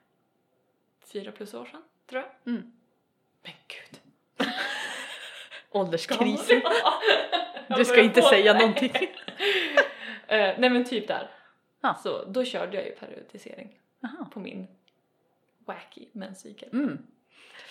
[1.13, 2.53] Fyra plus år sedan, tror jag.
[2.53, 2.71] Mm.
[3.43, 3.99] Men gud.
[5.71, 6.61] Ålderskrisen.
[7.77, 8.91] Du ska inte säga någonting.
[10.27, 11.29] Eh, nej men typ där.
[11.87, 11.99] Ja.
[12.03, 14.29] Så då körde jag ju periodisering Jaha.
[14.33, 14.67] på min
[15.65, 16.69] wacky menscykel.
[16.73, 16.97] Mm.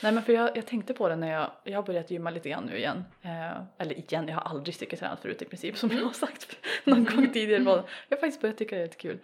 [0.03, 2.49] Nej men för jag, jag tänkte på det när jag, jag har börjat gymma lite
[2.49, 3.05] grann nu igen.
[3.23, 7.05] Eh, eller igen, jag har aldrig styrketränat förut i princip som jag har sagt någon
[7.05, 7.63] gång tidigare.
[7.63, 7.85] i podden.
[8.09, 9.19] Jag har faktiskt börjat tycka det är lite kul.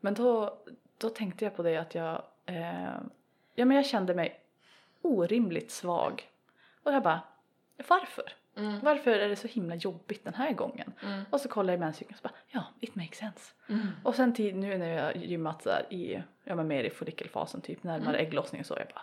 [0.00, 0.58] Men då,
[0.98, 2.94] då tänkte jag på det att jag, eh,
[3.54, 4.40] ja men jag kände mig
[5.02, 6.28] orimligt svag.
[6.82, 7.20] Och jag bara,
[7.88, 8.32] varför?
[8.58, 8.80] Mm.
[8.82, 10.92] Varför är det så himla jobbigt den här gången?
[11.04, 11.24] Mm.
[11.30, 13.52] Och så kollar jag i menscykeln och så bara, ja, it makes sense.
[13.68, 13.86] Mm.
[14.04, 16.90] Och sen tid, nu när jag har gymmat så här i, ja men mer i
[16.90, 18.26] follikelfasen typ närmare Mm.
[18.26, 19.02] ägglossning så jag bara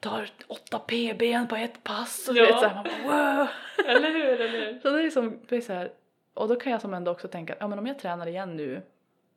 [0.00, 2.42] tar 8 pb på ett pass och Ja.
[2.44, 3.48] vet såhär man bara wow.
[3.86, 4.80] Eller hur, eller hur?
[4.80, 5.92] Så det är liksom, det är så här,
[6.34, 8.82] och då kan jag som ändå också tänka ja men om jag tränar igen nu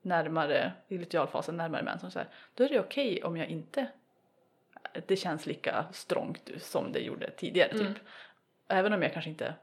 [0.01, 3.87] närmare, i lutealfasen närmare mensen så här, då är det okej om jag inte,
[5.07, 7.93] det känns lika strångt som det gjorde tidigare Mm.
[8.69, 8.77] Typ.
[8.77, 9.53] Även om jag kanske inte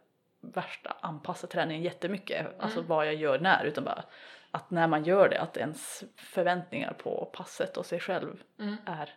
[0.40, 2.53] värsta anpassa träningen jättemycket, Mm.
[2.61, 4.05] alltså vad jag gör när, utan bara
[4.51, 8.77] att när man gör det att ens förväntningar på passet och sig själv Mm.
[8.87, 9.14] är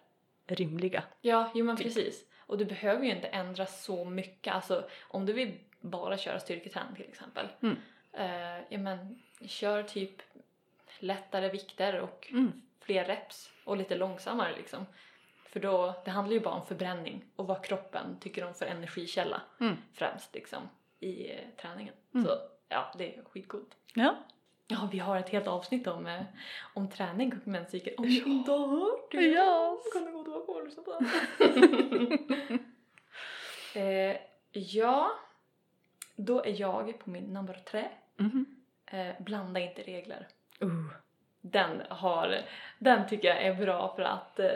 [0.47, 1.03] rimliga.
[1.21, 2.25] Ja, jo men precis.
[2.39, 4.53] Och du behöver ju inte ändra så mycket.
[4.55, 7.47] Alltså om du vill bara köra styrketräning till exempel.
[7.61, 7.77] Mm.
[8.13, 10.21] Eh, ja men kör typ
[10.99, 12.61] lättare vikter och Mm.
[12.79, 14.85] fler reps och lite långsammare liksom.
[15.49, 19.41] För då, det handlar ju bara om förbränning och vad kroppen tycker om för energikälla
[19.59, 19.77] Mm.
[19.93, 21.93] främst liksom i eh, träningen.
[22.13, 22.25] Mm.
[22.25, 22.31] Så
[22.69, 23.75] ja, det är skitcoolt.
[23.93, 24.15] Ja.
[24.67, 26.21] Ja, vi har ett helt avsnitt om, eh,
[26.73, 27.93] om träning och menscykel.
[27.97, 28.23] Om Ja.
[28.25, 29.77] du inte har hört det Ja.
[29.93, 31.09] kan du gå tillbaka och lyssna på den.
[33.83, 34.17] eh,
[34.51, 35.11] ja,
[36.15, 37.87] då är jag på min nummer tre.
[38.17, 38.45] Mhm.
[38.85, 40.27] Eh, blanda inte regler.
[40.63, 40.85] Uh.
[41.41, 42.41] Den har,
[42.79, 44.51] den tycker jag är bra för att eh,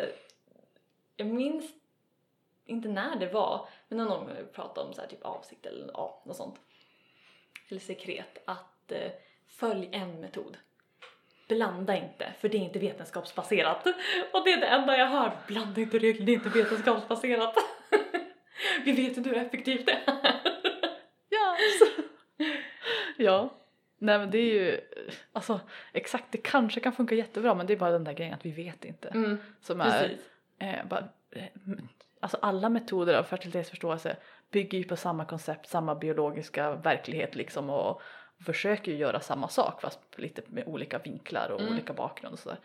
[1.15, 1.65] jag minns
[2.65, 6.21] inte när det var, men någon gång pratade om så här, typ avsikt eller ja,
[6.25, 6.55] något sånt.
[7.69, 9.11] Eller sekret, att eh,
[9.47, 10.57] följ en metod.
[11.47, 13.87] Blanda inte, för det är inte vetenskapsbaserat.
[14.33, 15.37] Och det är det enda jag hör.
[15.47, 17.55] Blanda inte regler, det är inte vetenskapsbaserat.
[18.85, 20.41] vi vet inte hur effektivt det är.
[21.29, 21.57] Ja.
[23.17, 23.49] ja.
[23.97, 24.81] Nej men det är ju,
[25.33, 25.59] alltså
[25.93, 28.51] exakt det kanske kan funka jättebra men det är bara den där grejen att vi
[28.51, 29.07] vet inte.
[29.07, 30.29] Mm, Som är, precis.
[30.59, 31.43] Eh, bara, eh,
[32.19, 34.17] alltså alla metoder av fertilitetsförståelse
[34.51, 37.89] bygger ju på samma koncept, samma biologiska verklighet liksom och,
[38.37, 41.73] och försöker ju göra samma sak fast lite med olika vinklar och Mm.
[41.73, 42.59] olika bakgrund och sådär.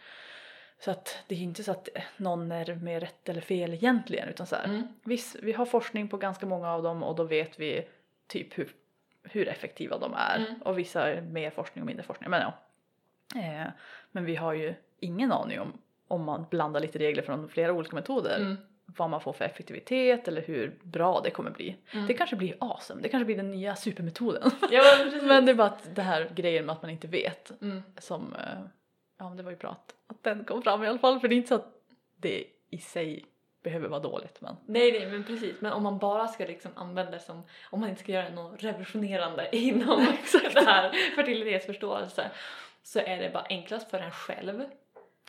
[0.81, 4.29] Så att det är ju inte så att någon är mer rätt eller fel egentligen
[4.29, 4.89] utan så här, Mm.
[5.05, 7.89] Visst, vi har forskning på ganska många av dem och då vet vi
[8.27, 8.73] typ hur,
[9.23, 10.37] hur effektiva de är.
[10.37, 10.63] Mm.
[10.63, 12.31] Och vissa är mer forskning och mindre forskning.
[12.31, 12.53] Men ja.
[13.41, 13.67] Eh,
[14.11, 15.73] men vi har ju ingen aning om
[16.09, 18.37] om man blandar lite regler från flera olika metoder.
[18.37, 18.57] Mm.
[18.97, 21.77] Vad man får för effektivitet eller hur bra det kommer bli.
[21.91, 22.07] Mm.
[22.07, 24.51] Det kanske blir awesome, det kanske blir den nya supermetoden.
[24.71, 24.83] Ja,
[25.23, 27.83] men det är bara att det här grejen med att man inte vet Mm.
[27.99, 28.61] som, eh,
[29.19, 31.29] ja men det var ju bra att, att den kom fram i alla fall för
[31.29, 31.73] det är inte så att
[32.17, 33.25] det i sig
[33.65, 35.61] behöver vara dåligt men Nej, nej, men precis.
[35.61, 38.63] Men om man bara ska liksom använda det som, om man inte ska göra något
[38.63, 39.99] revolutionerande inom
[40.55, 42.31] det här fertilitetsförståelse
[42.83, 44.65] så är det bara enklast för en själv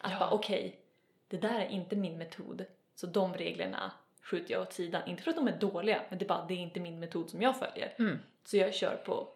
[0.02, 0.20] att Ja.
[0.20, 0.80] bara okej,
[1.28, 5.02] det där är inte min metod så de reglerna skjuter jag åt sidan.
[5.08, 7.30] Inte för att de är dåliga, men det är bara det är inte min metod
[7.30, 7.96] som jag följer.
[8.00, 8.20] mm.
[8.44, 9.28] Så jag kör på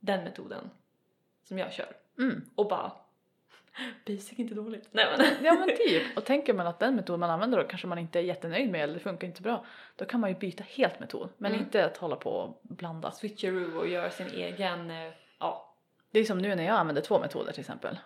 [0.00, 0.70] den metoden
[1.44, 2.44] som jag kör Mm.
[2.54, 2.92] och bara
[4.06, 4.88] basic inte dåligt.
[4.92, 5.26] Nej men.
[5.44, 8.18] Ja men typ, och tänker man att den metod man använder då kanske man inte
[8.18, 9.64] är jättenöjd med eller det funkar inte bra
[9.96, 11.64] då kan man ju byta helt metod men Mm.
[11.64, 13.12] inte att hålla på och blanda.
[13.12, 15.74] Switcheroo och göra sin egen, eh, ja.
[16.10, 17.98] Det är som nu när jag använder två metoder till exempel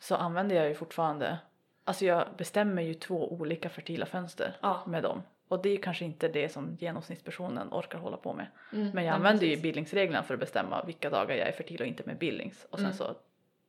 [0.00, 1.38] så använder jag ju fortfarande,
[1.88, 4.82] alltså jag bestämmer ju två olika fertila fönster ja.
[4.86, 8.46] med dem och det är ju kanske inte det som genomsnittspersonen orkar hålla på med.
[8.72, 9.62] Mm, Men jag använder ju precis.
[9.62, 12.86] bildningsreglerna för att bestämma vilka dagar jag är fertil och inte med bildnings och sen
[12.86, 12.96] Mm.
[12.96, 13.14] så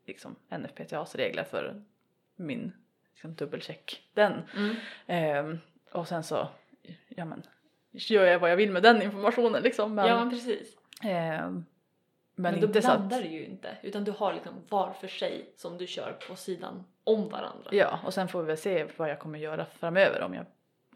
[0.05, 1.82] liksom NFPTAs regler för
[2.36, 2.71] min
[3.13, 4.34] liksom, dubbelcheck den.
[4.55, 4.75] Mm.
[5.08, 5.60] Ehm,
[5.91, 6.47] och sen så
[7.08, 7.43] ja, men,
[7.91, 9.95] gör jag vad jag vill med den informationen liksom.
[9.95, 10.77] Men, ja men precis.
[11.03, 11.65] ehm,
[12.36, 15.77] men, Men, att, blandar du ju inte utan du har liksom var för sig som
[15.77, 17.69] du kör på sidan om varandra.
[17.72, 20.45] Ja, och sen får vi väl se vad jag kommer göra framöver om jag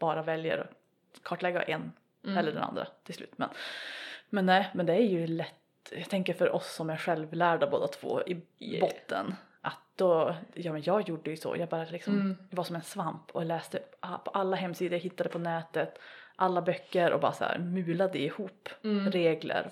[0.00, 1.92] bara väljer att kartlägga en
[2.24, 2.38] Mm.
[2.38, 3.32] eller den andra till slut.
[3.36, 3.48] Men,
[4.30, 7.88] men nej, men det är ju lätt, jag tänker för oss som är självlärda båda
[7.88, 8.80] två i Yeah.
[8.80, 12.36] botten att då, ja men jag gjorde ju så, jag bara liksom, Mm.
[12.50, 13.78] det var som en svamp och läste
[14.24, 15.98] på alla hemsidor jag hittade på nätet,
[16.36, 19.10] alla böcker och bara så här mulade ihop Mm.
[19.10, 19.70] regler.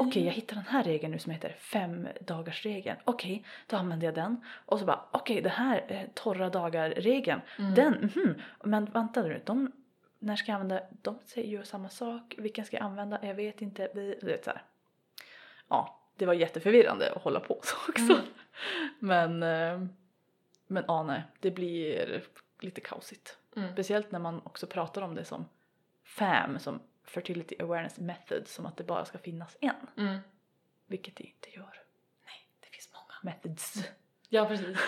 [0.00, 2.96] Okej, jag hittar den här regeln nu som heter fem dagars regeln.
[3.04, 4.44] Okej, då använder jag den.
[4.66, 7.74] Och så bara, okej, den här eh, torra dagar-regeln, Mm.
[7.74, 8.34] den, mhm.
[8.64, 9.72] Men vänta nu, de,
[10.18, 13.62] när ska jag använda, de säger ju samma sak, vilken ska jag använda, jag vet
[13.62, 14.62] inte, vi, vet så här.
[15.68, 18.12] Ja, det var jätteförvirrande att hålla på så också.
[18.12, 18.24] Mm.
[18.98, 19.88] Men, eh,
[20.66, 22.22] men ja, nej, det blir
[22.60, 23.36] lite kaosigt.
[23.56, 23.72] Mm.
[23.72, 25.44] Speciellt när man också pratar om det som
[26.10, 29.86] FAM, som Fertility Awareness Method, som att det bara ska finnas en.
[29.96, 30.18] Mm.
[30.86, 31.82] Vilket det inte gör.
[32.24, 33.34] Nej, det finns många.
[33.34, 33.88] Methods.
[34.32, 34.78] Ja precis.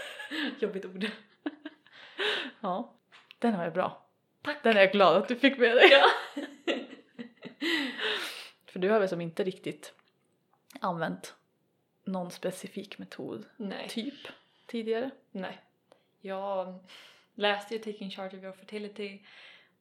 [0.60, 1.04] Jobbigt ord.
[2.60, 2.94] Ja,
[3.38, 4.06] den var ju bra.
[4.42, 4.62] Tack.
[4.62, 5.88] Den är jag glad att du fick med dig.
[5.90, 6.10] Ja.
[8.66, 9.94] För du har väl som inte riktigt
[10.80, 11.34] använt
[12.04, 13.88] någon specifik metod Nej.
[13.88, 14.28] typ
[14.66, 15.10] tidigare?
[15.30, 15.60] Nej.
[16.20, 16.84] Jag
[17.34, 19.22] läste ju Taking Charge of Your Fertility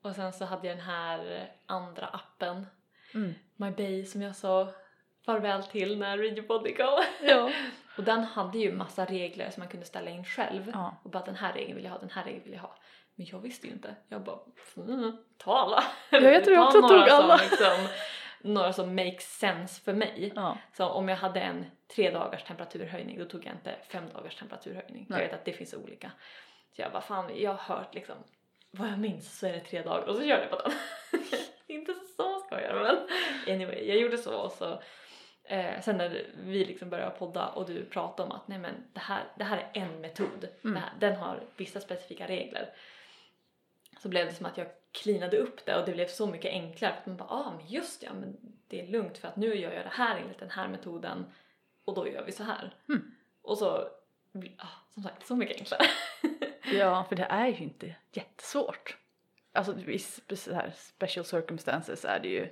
[0.04, 2.68] och sen så hade jag den här andra appen,
[3.16, 3.34] Mm.
[3.56, 4.68] My Bay, som jag sa
[5.26, 7.04] farväl till när Radio Body kom.
[7.22, 7.52] Ja.
[7.98, 10.72] Och den hade ju massa regler som man kunde ställa in själv.
[10.74, 10.96] ja.
[11.04, 12.76] Och bara den här regeln vill jag ha, den här regeln vill jag ha.
[13.16, 13.96] Men jag visste ju inte.
[14.08, 14.40] Jag bara,
[14.78, 15.84] mm, ta alla.
[16.10, 17.36] Ja, jag tror också jag några tog som alla.
[17.36, 17.88] Liksom,
[18.42, 20.32] några som makes sense för mig.
[20.36, 20.58] Ja.
[20.78, 25.06] Så om jag hade en tre dagars temperaturhöjning då tog jag inte fem dagars temperaturhöjning.
[25.10, 25.26] Jag Nej.
[25.28, 26.12] vet att det finns olika.
[26.76, 28.16] Så jag bara fan, jag har hört liksom
[28.78, 30.74] vad jag minns så är det tre dagar och så körde jag på den.
[31.68, 34.82] inte så ska jag göra men anyway, jag gjorde så och så
[35.44, 39.00] eh, sen när vi liksom började podda och du pratade om att nej men det
[39.00, 40.48] här, det här är en metod.
[40.64, 40.76] Mm.
[40.76, 42.70] Här, den har vissa specifika regler.
[44.02, 46.94] Så blev det som att jag cleanade upp det och det blev så mycket enklare.
[46.94, 49.56] För att man bara, ah men just ja, men det är lugnt för att nu
[49.56, 51.26] gör jag det här enligt den här metoden
[51.86, 52.76] och då gör vi så här.
[52.90, 53.12] Mm.
[53.42, 53.90] Och så,
[54.58, 55.86] ah, som sagt, så mycket enklare.
[56.78, 58.98] ja, för det är ju inte jättesvårt.
[59.54, 62.48] Alltså i spe- så här special circumstances är det ju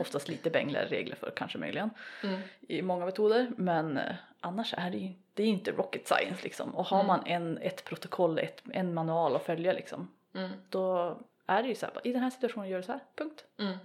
[0.00, 1.90] oftast lite bängligare regler för kanske möjligen
[2.24, 2.40] Mm.
[2.60, 6.74] i många metoder men eh, annars är det ju det är inte rocket science liksom
[6.74, 7.06] och har Mm.
[7.06, 10.50] man en, ett protokoll, ett, en manual att följa liksom Mm.
[10.68, 13.44] då är det ju så här, i den här situationen gör du så här, punkt.
[13.58, 13.78] Mm.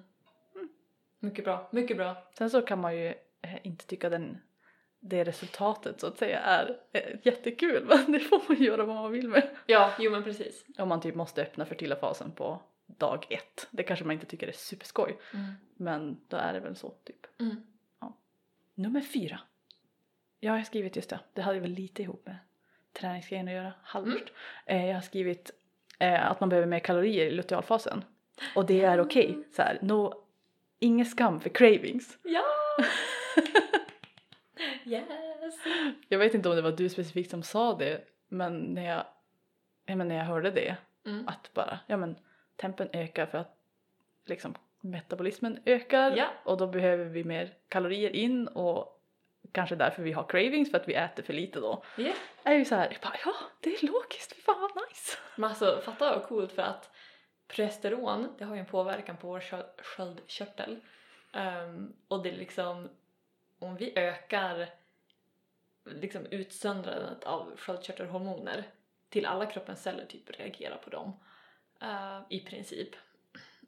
[1.19, 2.15] Mycket bra, mycket bra.
[2.37, 3.07] Sen så kan man ju
[3.41, 4.41] eh, inte tycka den,
[5.05, 9.11] det resultatet så att säga är eh, jättekul men det får man göra vad man
[9.11, 9.49] vill med.
[9.65, 10.65] Ja, jo men precis.
[10.77, 13.67] Om man typ måste öppna fertila-fasen på dag ett.
[13.71, 15.45] Det kanske man inte tycker är superskoj Mm.
[15.75, 17.39] men då är det väl så typ.
[17.41, 17.55] Mm.
[18.75, 19.39] Nummer fyra.
[20.39, 21.19] Ja, jag har skrivit just det.
[21.33, 22.37] Det hade väl lite ihop med
[22.93, 24.31] träningsgrejen att göra, halvt.
[24.65, 25.51] Eh, jag har skrivit
[25.99, 28.03] eh, att man behöver mer kalorier i lutealfasen.
[28.55, 29.43] Och det är okej.
[29.55, 30.23] Så här, no,
[30.79, 32.17] ingen skam för cravings.
[32.23, 32.43] Ja!
[34.85, 35.55] yes!
[36.07, 39.05] Jag vet inte om det var du specifikt som sa det, men när jag,
[39.85, 41.27] ja, men när jag hörde det, Mm.
[41.27, 42.15] att bara, ja men
[42.55, 43.57] tempen ökar för att
[44.25, 46.27] liksom metabolismen ökar Ja.
[46.43, 49.01] och då behöver vi mer kalorier in och
[49.51, 51.83] kanske därför vi har cravings för att vi äter för lite då.
[51.97, 52.15] Yeah.
[52.43, 55.17] är ju så här, jag bara, ja det är logiskt, fy fan vad nice.
[55.35, 56.89] Men alltså fatta vad coolt för att
[57.47, 60.79] progesteron det har ju en påverkan på vår skö- sköldkörtel.
[61.33, 62.89] Ehm, och det är liksom
[63.63, 64.69] om vi ökar
[65.85, 68.65] liksom utsöndrandet av sköldkörtelhormoner
[69.09, 71.19] till alla kroppens celler typ reagerar på dem
[71.83, 72.89] uh, i princip.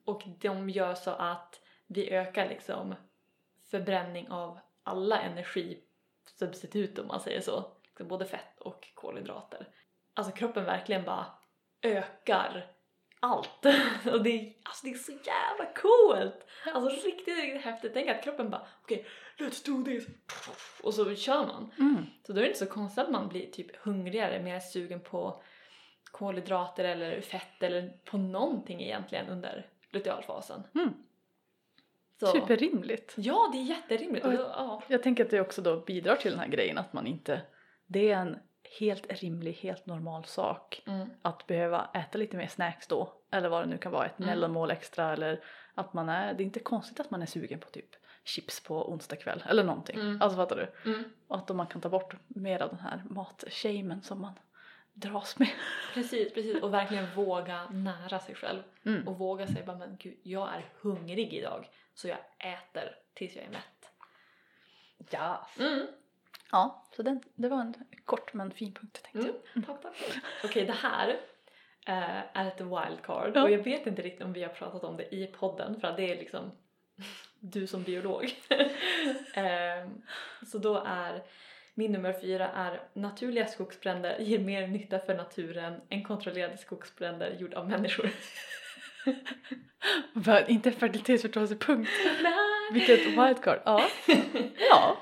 [0.06, 2.96] Och de gör så att vi ökar liksom
[3.64, 7.72] förbränning av alla energisubstitut om man säger så.
[7.84, 9.68] Liksom både fett och kolhydrater.
[10.14, 11.26] Alltså kroppen verkligen bara
[11.82, 12.75] ökar
[13.26, 13.66] allt.
[14.14, 16.48] Och det är, alltså det är så jävla coolt!
[16.74, 17.94] Alltså riktigt, riktigt häftigt.
[17.94, 19.06] Tänk att kroppen bara okej,
[19.38, 20.08] let's do this!
[20.84, 21.72] Och så kör man.
[21.80, 22.06] Mm.
[22.28, 25.42] Så då är det inte så konstigt att man blir typ hungrigare, mer sugen på
[26.12, 30.64] kolhydrater eller fett eller på någonting egentligen under lutealfasen.
[30.76, 30.94] Mm.
[32.20, 33.14] Så, Superrimligt.
[33.18, 34.26] Ja, det är jätterimligt.
[34.26, 34.84] Och- då, ja.
[34.88, 37.42] Jag tänker att det också då bidrar till den här grejen att man inte,
[37.88, 38.40] det är en
[38.80, 41.10] helt rimlig, helt normal sak Mm.
[41.22, 44.30] att behöva äta lite mer snacks då eller vad det nu kan vara, ett Mm.
[44.30, 47.70] mellanmål extra eller att man är, det är inte konstigt att man är sugen på
[47.70, 47.90] typ
[48.24, 50.00] chips på onsdag kväll eller någonting.
[50.00, 50.22] Mm.
[50.22, 50.92] Alltså fattar du?
[50.92, 51.04] Mm.
[51.28, 54.34] Och att man kan ta bort mer av den här matshamen som man
[54.94, 55.50] dras med.
[55.94, 56.64] Precis, precis.
[56.64, 58.64] Och verkligen våga nära sig själv.
[58.86, 59.08] Mm.
[59.08, 63.46] Och våga säga bara men gud, jag är hungrig idag så jag äter tills jag
[63.46, 63.92] är mätt.
[65.12, 65.48] Ja.
[65.60, 65.88] Mm.
[66.52, 67.74] Ja, så den, det var en
[68.06, 69.36] kort men fin punkt tänkte Mm.
[69.54, 69.66] jag.
[69.66, 69.96] Tack, tack.
[70.44, 71.10] Okej, det här
[71.88, 73.44] eh, är ett wildcard Ja.
[73.44, 75.98] och jag vet inte riktigt om vi har pratat om det i podden för att
[75.98, 76.52] det är liksom
[77.40, 78.24] du som biolog.
[79.34, 79.88] eh,
[80.48, 81.24] så då är
[81.74, 87.54] min nummer fyra är naturliga skogsbränder ger mer nytta för naturen än kontrollerade skogsbränder gjord
[87.54, 88.10] av människor.
[90.48, 91.92] Inte fertilitetsförståelsepunkt.
[92.74, 93.60] Vilket wildcard.
[93.66, 93.86] Ja.
[94.70, 94.98] ja.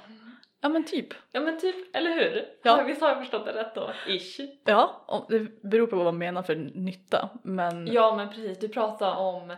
[0.63, 1.07] Ja men typ.
[1.31, 2.45] Ja men typ, eller hur?
[2.63, 2.83] Ja.
[2.87, 3.91] Visst har jag förstått det rätt då?
[4.07, 4.39] Ish.
[4.65, 7.29] Ja, det beror på vad man menar för nytta.
[7.43, 9.55] Men Ja men precis, du pratade om,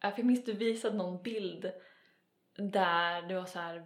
[0.00, 1.70] för jag minns du visade någon bild
[2.56, 3.84] där det var så här,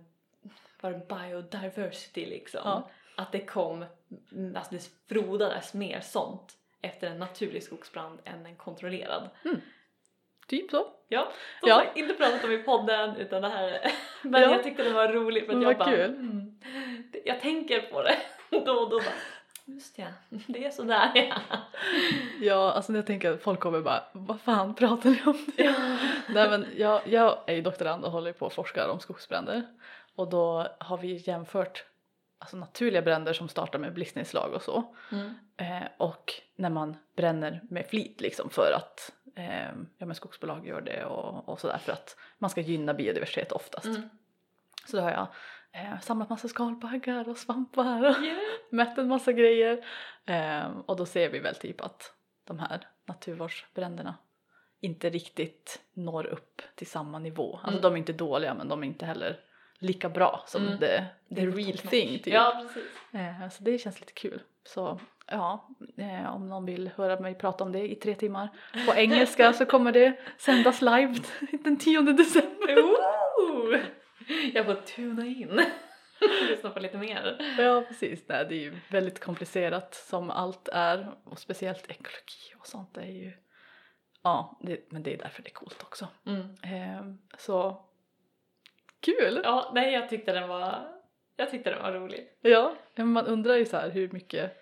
[0.80, 2.60] var det biodiversity liksom?
[2.64, 2.90] Ja.
[3.16, 3.84] Att det kom,
[4.32, 9.30] mm, alltså det frodades mer sånt efter en naturlig skogsbrand än en kontrollerad.
[10.50, 10.86] Typ så.
[11.08, 11.74] Ja, som Ja.
[11.78, 13.80] sagt inte pratat om i podden utan det här,
[14.22, 14.50] men Ja.
[14.50, 16.00] jag tyckte det var roligt för att jag bara, kul.
[16.10, 16.58] mm,
[17.12, 18.16] det- jag tänker på det
[18.64, 19.14] då och då bara,
[19.64, 20.06] just ja,
[20.46, 21.58] det är sådär ja.
[22.40, 25.46] Ja, alltså jag tänker att folk kommer bara vad fan pratar ni om?
[25.56, 25.72] ja.
[26.28, 29.62] Nej men jag, jag är ju doktorand och håller på och forskar om skogsbränder
[30.16, 31.84] och då har vi jämfört
[32.38, 35.34] alltså naturliga bränder som startar med blixtnedslag och så Mm.
[35.56, 39.68] eh, och när man bränner med flit liksom för att eh,
[39.98, 43.86] ja, men skogsbolag gör det och, och sådär för att man ska gynna biodiversitet oftast.
[43.86, 44.08] Mm.
[44.86, 45.26] Så då har jag
[45.72, 48.38] eh, samlat massa skalbaggar och svampar och Yeah.
[48.70, 49.84] mätt en massa grejer.
[50.26, 52.14] Ehm, och då ser vi väl typ att
[52.44, 54.14] de här naturvårdsbränderna
[54.80, 57.54] inte riktigt når upp till samma nivå.
[57.56, 57.82] Alltså Mm.
[57.82, 59.40] de är inte dåliga men de är inte heller
[59.78, 60.78] lika bra som Mm.
[60.78, 61.04] the,
[61.34, 62.26] the real thing typ.
[62.34, 62.90] Ja, precis.
[63.14, 64.42] Eh, så det känns lite kul.
[64.74, 68.48] Så ja, eh, om någon vill höra mig prata om det i tre timmar
[68.86, 71.14] på engelska så kommer det sändas live
[71.64, 72.78] den 10 december.
[72.78, 73.78] Ooh!
[74.54, 75.60] Jag får tuna in.
[76.48, 77.54] Lyssna på lite mer.
[77.58, 82.66] Ja precis, Nej, det är ju väldigt komplicerat som allt är och speciellt ekologi och
[82.66, 83.32] sånt är ju
[84.22, 86.08] Ja, det, men det är därför det är coolt också.
[86.26, 86.40] Mm.
[86.62, 87.84] Eh, så
[89.00, 89.40] kul!
[89.44, 90.99] Ja, nej jag tyckte den var,
[91.40, 92.28] jag tyckte den var rolig.
[92.40, 94.56] Ja, men man undrar ju så här hur mycket,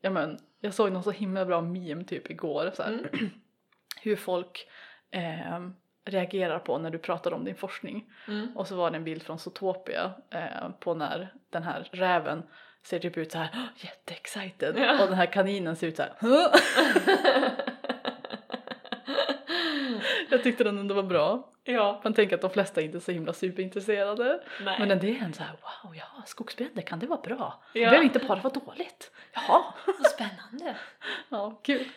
[0.00, 3.06] ja men jag såg någon så himla bra meme typ igår så här, Mm.
[4.02, 4.68] hur folk
[5.10, 5.60] eh,
[6.04, 8.12] reagerar på när du pratar om din forskning.
[8.28, 8.56] Mm.
[8.56, 12.42] Och så var det en bild från Zootopia eh, på när den här räven
[12.82, 15.02] ser typ ut så här "Åh, jätteexcited Ja.
[15.02, 16.12] och den här kaninen ser ut så här?
[20.36, 21.48] Jag tyckte den ändå var bra.
[21.64, 24.42] ja, Man tänker att de flesta inte är så himla superintresserade.
[24.64, 24.76] nej.
[24.78, 27.62] Men det är en så här wow, ja skogsbränder kan det vara bra?
[27.72, 27.88] Det Ja.
[27.90, 29.10] behöver inte bara vara dåligt.
[29.32, 30.76] Jaha, Vad spännande.
[31.28, 31.88] ja kul.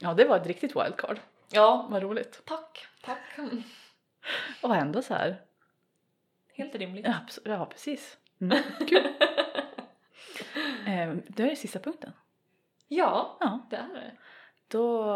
[0.00, 1.18] Ja det var ett riktigt wildcard,
[1.52, 2.42] Ja, vad roligt.
[2.44, 3.38] tack, tack.
[4.62, 5.40] Och ändå så här,
[6.54, 7.06] Helt rimligt.
[7.06, 7.14] ja,
[7.44, 8.18] ja precis.
[8.40, 8.58] Mm,
[8.88, 9.06] kul.
[10.86, 12.12] Eh, det är sista punkten.
[12.88, 14.12] Ja, Ja, det är det.
[14.68, 15.14] då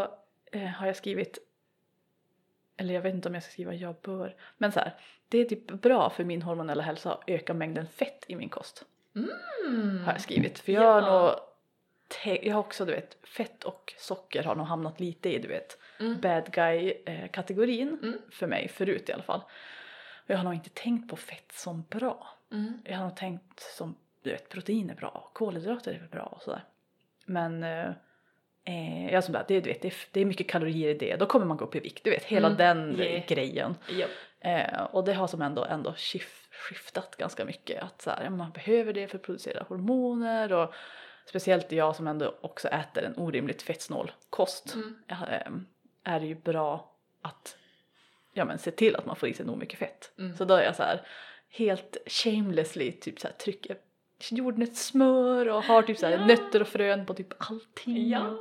[0.52, 1.38] eh, har jag skrivit,
[2.76, 4.94] eller jag vet inte om jag ska skriva jag bör, men så här,
[5.28, 8.84] det är typ bra för min hormonella hälsa att öka mängden fett i min kost.
[9.16, 10.04] Mm.
[10.04, 10.58] Har jag skrivit.
[10.58, 11.22] För jag har Ja.
[11.22, 11.30] nog,
[12.22, 15.48] te- jag har också du vet, fett och socker har nog hamnat lite i du
[15.48, 16.20] vet Mm.
[16.20, 18.18] bad guy eh, kategorin Mm.
[18.30, 19.40] för mig förut i alla fall.
[20.24, 22.28] Och jag har nog inte tänkt på fett som bra.
[22.52, 22.82] Mm.
[22.84, 26.64] Jag har nog tänkt som du vet protein är bra, kolhydrater är bra och sådär.
[27.26, 27.62] Men
[28.64, 31.16] eh, jag som bara, det, du vet, det, är, det är mycket kalorier i det,
[31.16, 32.04] då kommer man gå upp i vikt.
[32.04, 32.58] Du vet hela Mm.
[32.58, 33.26] den Yeah.
[33.26, 33.74] grejen.
[33.90, 34.10] Japp.
[34.40, 37.82] Eh, och det har som ändå, ändå skif- skiftat ganska mycket.
[37.82, 40.74] Att så här, man behöver det för att producera hormoner och
[41.26, 44.96] speciellt jag som ändå också äter en orimligt fettsnål kost Mm.
[45.08, 46.92] eh, är det ju bra
[47.22, 47.56] att
[48.32, 50.12] ja, men se till att man får i sig nog mycket fett.
[50.18, 50.36] Mm.
[50.36, 51.06] Så då är jag så här
[51.50, 53.76] helt shamelessly typ så här trycker
[54.18, 56.26] jordnötssmör och har typ så här Ja.
[56.26, 58.08] nötter och frön på typ allting.
[58.10, 58.36] Ja.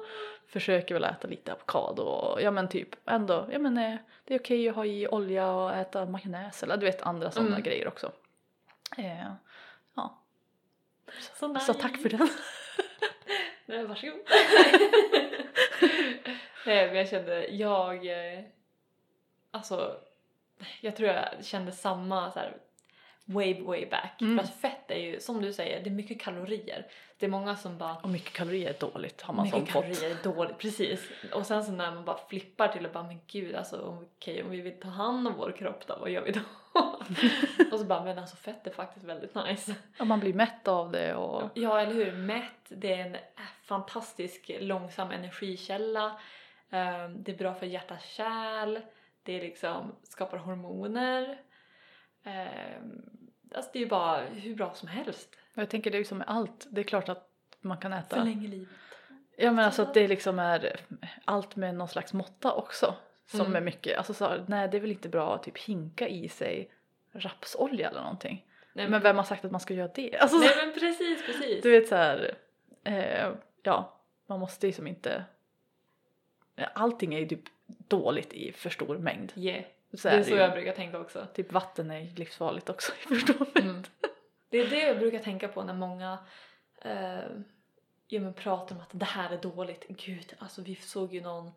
[0.48, 3.96] Försöker väl äta lite avokado och ja men typ ändå, ja men eh,
[4.26, 7.50] det är okej att ha i olja och äta majonnäs eller du vet andra sådana
[7.50, 7.64] Mm.
[7.64, 8.12] grejer också.
[8.98, 9.32] Eh,
[9.96, 10.18] ja,
[11.34, 12.30] Så, så tack för den.
[13.66, 14.20] Nej, varsågod.
[16.66, 18.06] Nej, men jag kände, jag...
[18.38, 18.44] eh,
[19.52, 19.98] Alltså,
[20.82, 22.58] jag tror jag kände samma så här
[23.26, 24.22] way, way back.
[24.22, 24.38] Mm.
[24.38, 26.88] För att fett är ju, som du säger, det är mycket kalorier.
[27.18, 29.84] Det är många som bara Och mycket kalorier är dåligt har man som mycket fått.
[29.84, 31.10] kalorier är dåligt, precis.
[31.34, 34.50] Och sen så när man bara flippar till att bara, men gud alltså okej om
[34.50, 36.40] vi vill ta hand om vår kropp då, vad gör vi då?
[37.72, 39.76] och så bara, men alltså fett är faktiskt väldigt nice.
[40.00, 42.12] Och man blir mätt av det och Ja, eller hur?
[42.12, 43.18] Mätt, det är en
[43.64, 46.20] fantastisk långsam energikälla.
[46.70, 48.80] Ehm, Det är bra för hjärta kärl.
[49.24, 51.38] Det är liksom skapar hormoner.
[52.24, 53.02] Ehm,
[53.54, 55.30] Alltså det är ju bara hur bra som helst.
[55.54, 57.30] jag tänker det är ju som med allt, det är klart att
[57.62, 58.70] man kan äta Förlänger livet.
[59.38, 60.80] Ja men alltså att det liksom är
[61.26, 62.96] allt med någon slags måtta också.
[63.26, 63.56] Som Mm.
[63.56, 66.72] är mycket, alltså så, nej det är väl inte bra att typ hinka i sig
[67.12, 68.46] rapsolja eller någonting.
[68.74, 70.18] Nej, Men vem har sagt att man ska göra det?
[70.22, 71.64] Alltså, Nej men precis, precis.
[71.64, 72.36] Du vet så här,
[72.84, 73.30] eh,
[73.64, 75.24] ja man måste ju som inte,
[76.74, 79.34] allting är ju typ dåligt i för stor mängd.
[79.36, 79.64] Yeah.
[79.94, 80.36] Så Det är så ju.
[80.36, 81.28] jag brukar tänka också.
[81.34, 83.68] Typ vatten är livsfarligt också i för stor mängd.
[83.68, 83.84] Mm.
[84.50, 86.18] Det är det jag brukar tänka på när många
[86.82, 87.20] eh,
[88.08, 89.86] ja, men pratar om att det här är dåligt.
[89.88, 91.52] Gud, alltså vi såg ju någon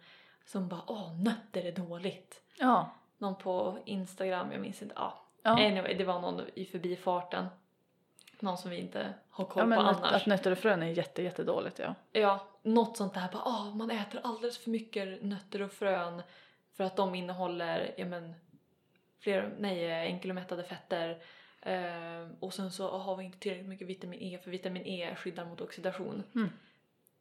[0.44, 2.40] som bara åh, nötter är dåligt.
[2.58, 2.90] Ja.
[3.18, 4.94] Någon på Instagram, jag minns inte.
[4.98, 5.22] Ja.
[5.42, 5.50] Ja.
[5.50, 7.46] Anyway, det var någon i förbifarten.
[8.40, 10.12] Någon som vi inte har koll ja men på att, annars.
[10.12, 11.94] att nötter och frön är jätte jättedåligt ja.
[12.12, 16.22] Ja, något sånt där bara åh, man äter alldeles för mycket nötter och frön
[16.76, 18.34] för att de innehåller, ja men,
[19.20, 21.18] fler, nej, enkelomättade fetter
[21.62, 25.44] eh, och sen så har vi inte tillräckligt mycket vitamin E för vitamin E skyddar
[25.44, 26.22] mot oxidation.
[26.34, 26.48] Mm.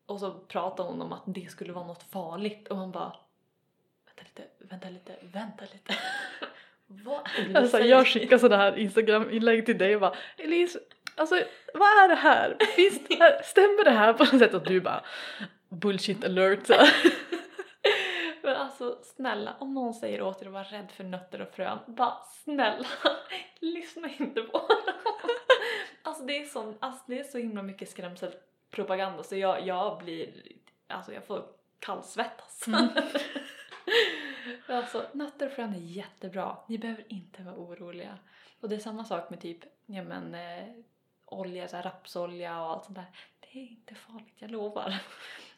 [0.05, 3.15] Och så pratar hon om att det skulle vara något farligt och man bara
[4.05, 5.95] vänta lite, vänta lite, vänta lite.
[6.87, 10.79] Vad är det Alltså jag skickar sådana här Instagram-inlägg till dig och bara Elise,
[11.15, 11.35] alltså
[11.73, 12.57] vad är det här?
[12.75, 13.41] Finns det här?
[13.43, 14.53] Stämmer det här på något sätt?
[14.53, 15.03] Och du bara
[15.69, 16.69] bullshit alert.
[18.75, 22.17] Alltså snälla, om någon säger åt er att vara rädd för nötter och frön, bara
[22.43, 22.87] snälla,
[23.59, 24.67] lyssna inte på dem.
[26.03, 30.43] Alltså det är, sån, alltså det är så himla mycket skrämselpropaganda så jag, jag blir,
[30.87, 31.45] alltså jag får
[31.79, 32.67] kallsvettas.
[32.67, 32.87] Mm.
[34.67, 36.57] Alltså, nötter och frön är jättebra.
[36.67, 38.17] Ni behöver inte vara oroliga.
[38.59, 40.73] Och det är samma sak med typ, ja men, eh,
[41.25, 43.05] olja, så rapsolja och allt sånt där.
[43.39, 44.93] Det är inte farligt, jag lovar.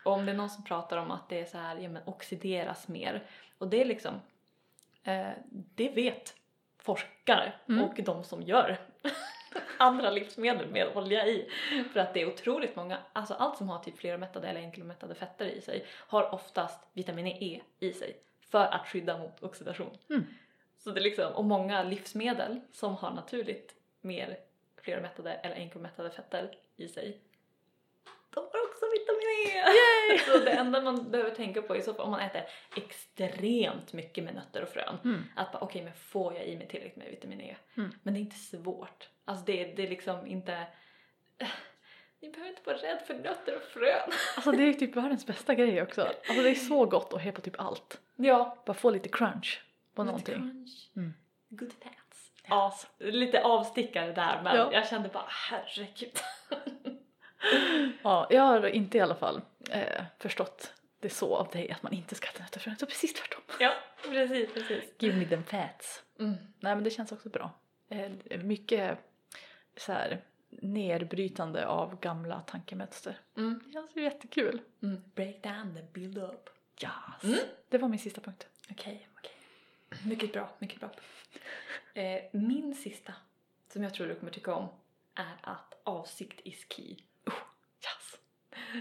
[0.07, 2.03] Och om det är någon som pratar om att det är så här, ja men
[2.05, 3.23] oxideras mer.
[3.57, 4.21] Och det är liksom,
[5.03, 6.35] eh, det vet
[6.77, 7.83] forskare Mm.
[7.83, 8.77] och de som gör
[9.77, 11.49] andra livsmedel med olja i.
[11.93, 15.45] För att det är otroligt många, alltså allt som har typ fleromättade eller enkelmättade fetter
[15.45, 19.97] i sig har oftast vitamin E i sig för att skydda mot oxidation.
[20.09, 20.25] Mm.
[20.77, 24.37] Så det är liksom, och många livsmedel som har naturligt mer
[24.81, 27.21] fleromättade eller enkelmättade fetter i sig
[28.29, 28.66] de har
[29.47, 30.17] E!
[30.25, 32.41] Så det enda man behöver tänka på är så fall om man äter
[32.75, 35.23] extremt mycket med nötter och frön Mm.
[35.35, 37.55] att bara okej men får jag i mig tillräckligt med vitamin E?
[37.77, 37.91] Mm.
[38.03, 39.09] Men det är inte svårt.
[39.25, 40.63] Alltså det, det är liksom inte...
[42.21, 44.09] Ni behöver inte vara rädd för nötter och frön.
[44.35, 46.01] Alltså det är typ världens bästa grej också.
[46.01, 48.01] Alltså det är så gott att ha på typ allt.
[48.15, 48.63] Ja.
[48.65, 49.61] Bara få lite crunch
[49.93, 50.35] på lite någonting.
[50.35, 50.89] crunch.
[50.95, 51.13] Mm.
[51.49, 52.31] Good fats.
[52.49, 54.69] Ja, lite avstickare där men Ja.
[54.73, 56.19] jag kände bara herregud.
[58.03, 59.41] Ja, jag har inte i alla fall
[59.71, 62.75] eh, förstått det så av dig att man inte ska äta nötter.
[62.79, 63.41] Så precis tvärtom.
[63.59, 63.73] ja,
[64.03, 64.83] precis, precis.
[64.99, 66.03] Give me them fats.
[66.19, 66.33] Mm.
[66.59, 67.51] Nej men det känns också bra.
[67.89, 68.11] Eh,
[68.43, 68.99] mycket
[69.77, 73.19] så här nedbrytande av gamla tankemönster.
[73.37, 73.61] Mm.
[73.65, 74.61] Det känns ju jättekul.
[74.83, 75.01] Mm.
[75.15, 76.49] Break down the build up.
[76.83, 77.23] Yes.
[77.23, 77.39] Mm.
[77.69, 78.47] Det var min sista punkt.
[78.71, 79.31] Okej, okej.
[80.05, 80.89] Mycket bra, mycket bra.
[81.93, 83.13] Eh, min sista,
[83.73, 84.69] som jag tror du kommer tycka om,
[85.15, 86.95] är att avsikt is key.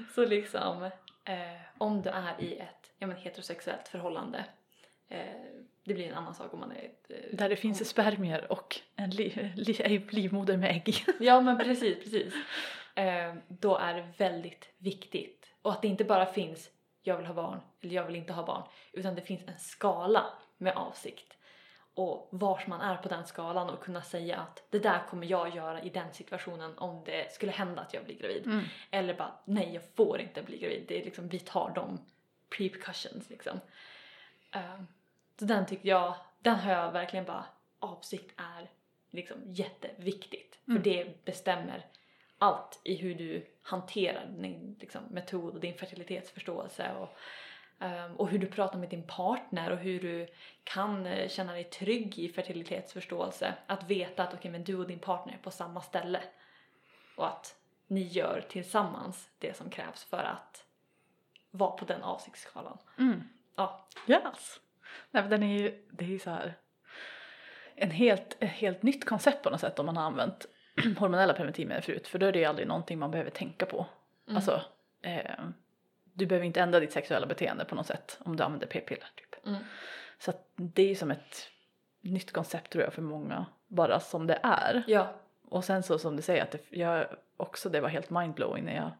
[0.14, 0.82] Så liksom,
[1.24, 4.44] eh, om du är i ett ja, men heterosexuellt förhållande,
[5.08, 5.26] eh,
[5.84, 7.10] det blir en annan sak om man är ett...
[7.10, 11.04] Eh, Där det finns spermier och en li- li- livmoder med ägg.
[11.20, 12.34] Ja men precis, precis.
[12.94, 15.52] Eh, då är det väldigt viktigt.
[15.62, 16.70] Och att det inte bara finns
[17.02, 18.62] jag vill ha barn eller jag vill inte ha barn.
[18.92, 20.24] Utan det finns en skala
[20.58, 21.35] med avsikt.
[21.96, 25.56] Och vars man är på den skalan och kunna säga att det där kommer jag
[25.56, 28.46] göra i den situationen om det skulle hända att jag blir gravid.
[28.46, 28.64] Mm.
[28.90, 30.84] Eller bara nej jag får inte bli gravid.
[30.88, 31.98] Det är liksom vi tar de
[32.58, 33.60] repercussions liksom.
[34.54, 34.80] Eh,
[35.38, 37.44] så den tycker jag, den har jag verkligen bara
[37.78, 38.70] avsikt är
[39.10, 40.58] liksom jätteviktigt.
[40.64, 40.82] För Mm.
[40.82, 41.86] det bestämmer
[42.38, 47.08] allt i hur du hanterar din liksom, metod och din fertilitetsförståelse och,
[48.16, 50.28] och hur du pratar med din partner och hur du
[50.64, 53.54] kan eh, känna dig trygg i fertilitetsförståelse.
[53.66, 56.22] Att veta att okej men du och din partner är på samma ställe
[57.16, 57.56] och att
[57.86, 60.64] ni gör tillsammans det som krävs för att
[61.50, 62.78] vara på den avsiktsskalan.
[62.98, 63.22] Mm.
[63.56, 64.60] Ja, Yes.
[65.10, 66.54] Nej, men den är ju, det är ju så här
[67.74, 70.46] en helt, ett helt nytt koncept på något sätt om man har använt
[70.98, 73.86] hormonella preventivmedel förut för då är det ju aldrig någonting man behöver tänka på.
[74.26, 74.36] Mm.
[74.36, 74.62] Alltså,
[75.02, 75.44] eh,
[76.16, 79.46] du behöver inte ändra ditt sexuella beteende på något sätt om du använder p-piller typ.
[79.46, 79.58] Mm.
[80.18, 81.48] Så det är ju som ett
[82.00, 84.84] nytt koncept tror jag för många, bara som det är.
[84.86, 85.14] ja,
[85.48, 87.06] Och sen så som du säger att det, jag
[87.36, 88.90] också det var helt mindblowing när jag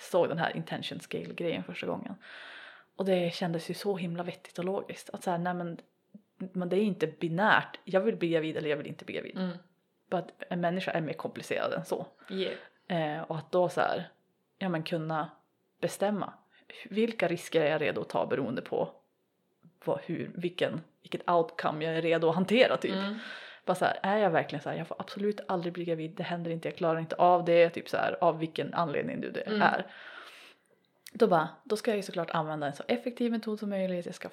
[0.00, 2.14] såg den här intention scale grejen första gången.
[2.96, 5.10] Och det kändes ju så himla vettigt och logiskt.
[5.10, 5.78] Att så här, nej men,
[6.36, 9.36] men det är inte binärt, jag vill bli gravid eller jag vill inte bli gravid.
[9.36, 9.58] mm.
[10.48, 12.06] En människa är mer komplicerad än så.
[12.30, 12.54] yeah.
[12.88, 14.10] Eh, och att då så här,
[14.58, 15.30] ja men kunna
[15.80, 16.32] bestämma
[16.84, 18.90] vilka risker är jag redo att ta beroende på
[19.84, 22.92] vad, hur, vilken, vilket outcome jag är redo att hantera typ.
[22.92, 23.18] Mm.
[23.64, 26.22] Bara så här, är jag verkligen så här, jag får absolut aldrig bli gravid, det
[26.22, 29.40] händer inte, jag klarar inte av det, typ så här, av vilken anledning du det
[29.40, 29.62] Mm.
[29.62, 29.86] är.
[31.12, 34.14] Då bara, då ska jag ju såklart använda en så effektiv metod som möjligt, jag
[34.14, 34.28] ska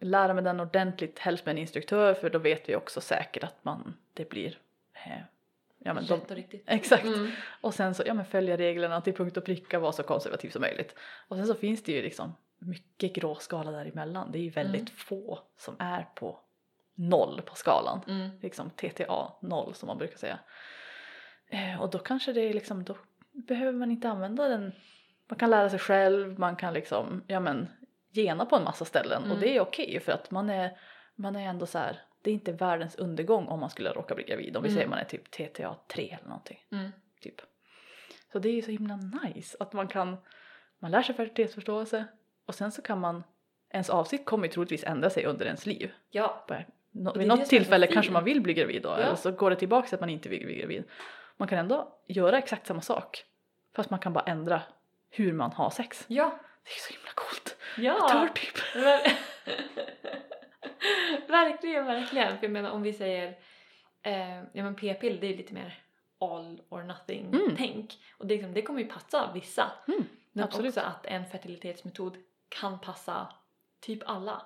[0.00, 3.64] lära mig den ordentligt, helst med en instruktör för då vet vi också säkert att
[3.64, 4.58] man, det blir,
[5.06, 5.22] eh,
[5.84, 6.64] ja men Rätt och riktigt.
[6.66, 7.04] exakt.
[7.04, 7.30] Mm.
[7.60, 10.60] Och sen så, ja men följa reglerna till punkt och pricka, vara så konservativ som
[10.60, 10.94] möjligt.
[11.28, 14.96] Och sen så finns det ju liksom mycket gråskala däremellan, det är ju väldigt Mm.
[14.96, 16.38] få som är på
[16.94, 18.30] noll på skalan Mm.
[18.42, 20.38] liksom TTA 0 som man brukar säga.
[21.48, 22.96] Eh, och då kanske det är liksom, då
[23.32, 24.72] behöver man inte använda den,
[25.28, 27.68] man kan lära sig själv, man kan liksom, ja men
[28.12, 29.40] gena på en massa ställen och Mm.
[29.40, 30.78] det är okej för att man är,
[31.16, 34.24] man är ändå så här, det är inte världens undergång om man skulle råka bli
[34.24, 34.76] gravid, om vi Mm.
[34.76, 36.64] säger man är typ TTA 3 eller någonting.
[36.72, 36.90] Mm.
[37.20, 37.34] Typ.
[38.32, 40.16] Så det är ju så himla nice att man kan,
[40.78, 42.04] man lär sig fertilitetsförståelse
[42.46, 43.24] och sen så kan man,
[43.70, 45.92] ens avsikt kommer ju troligtvis ändra sig under ens liv.
[46.10, 48.96] Ja, Bara, är vid något tillfälle kanske man vill bli gravid då, Ja.
[48.96, 50.84] eller så går det tillbaka till att man inte vill bli gravid.
[51.36, 53.24] Man kan ändå göra exakt samma sak
[53.76, 54.62] fast man kan bara ändra
[55.10, 56.04] hur man har sex.
[56.08, 57.56] ja, Det är så himla coolt.
[57.76, 58.08] ja.
[58.08, 58.58] Tör typ.
[60.80, 62.38] Ver- verkligen, verkligen.
[62.38, 63.38] För jag menar om vi säger,
[64.02, 65.82] eh, ja men p-piller det är lite mer
[66.20, 67.56] all or nothing Mm.
[67.56, 67.98] tänk.
[68.18, 69.72] Och det, liksom, det kommer ju passa vissa.
[69.88, 70.68] Mm, Men absolut.
[70.68, 72.16] också att en fertilitetsmetod
[72.48, 73.32] kan passa
[73.80, 74.42] typ alla.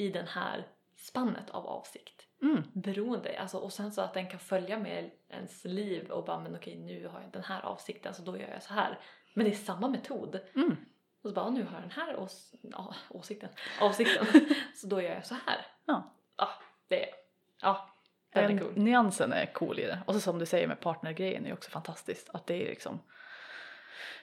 [0.00, 0.66] i den här
[0.96, 2.26] spannet av avsikt.
[2.42, 2.62] Mm.
[2.74, 6.54] Beroende, alltså, och sen så att den kan följa med ens liv och bara men
[6.56, 8.98] okej nu har jag den här avsikten så då gör jag så här.
[9.34, 10.40] Men det är samma metod.
[10.54, 10.76] Mm.
[11.22, 13.48] Och så bara nu har jag den här ås- ja, åsikten,
[13.80, 14.26] avsikten
[14.74, 15.66] så då gör jag så här.
[15.88, 16.10] Ja.
[16.36, 16.48] Ja,
[16.88, 17.14] det är,
[17.62, 17.88] ja,
[18.32, 18.72] Den cool.
[18.76, 19.98] Nyansen är cool i det.
[20.06, 22.30] Och så som du säger med partnergrejen är också fantastiskt.
[22.32, 23.00] Att det är liksom,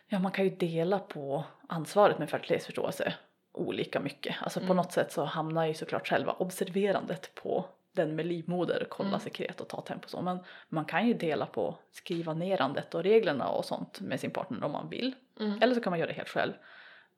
[0.07, 3.13] ja man kan ju dela på ansvaret med fertilitetsförståelse
[3.51, 4.36] olika mycket.
[4.41, 4.78] Alltså på Mm.
[4.78, 9.20] något sätt så hamnar ju såklart själva observerandet på den med livmoder, kolla Mm.
[9.20, 10.22] sekret och ta tempo så.
[10.22, 10.39] Men
[10.70, 14.72] man kan ju dela på skriva nerandet och reglerna och sånt med sin partner om
[14.72, 15.16] man vill.
[15.39, 15.61] Mm.
[15.61, 16.53] Eller så kan man göra det helt själv.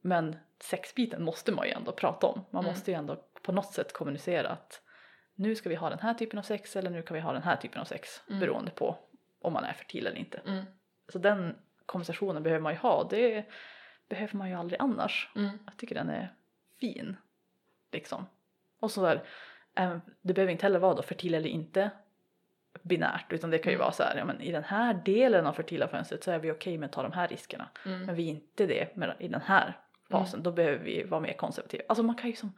[0.02, 2.46] Men sexbiten måste man ju ändå prata om.
[2.50, 2.72] Man Mm.
[2.74, 4.82] måste ju ändå på något sätt kommunicera att
[5.36, 7.44] nu ska vi ha den här typen av sex eller nu kan vi ha den
[7.44, 8.40] här typen av sex Mm.
[8.40, 8.98] beroende på
[9.42, 10.42] om man är fertil eller inte.
[10.46, 10.66] Mm.
[11.10, 13.08] Så den konversationen behöver man ju ha.
[13.10, 13.46] Det
[14.10, 15.30] behöver man ju aldrig annars.
[15.36, 15.60] Mm.
[15.66, 16.34] Jag tycker den är
[16.80, 17.18] fin.
[17.92, 18.26] Liksom.
[18.80, 19.22] Och så där,
[20.22, 21.90] det behöver inte heller vara då fertil eller inte
[22.84, 23.84] binärt utan det kan ju Mm.
[23.86, 26.52] vara så här, ja, men i den här delen av fertila fönstret så är vi
[26.52, 27.70] okej med att ta de här riskerna.
[27.86, 28.06] Mm.
[28.06, 29.78] Men vi är inte det med, i den här
[30.10, 31.84] fasen, då behöver vi vara mer konservativa.
[31.90, 32.54] Alltså man kan ju som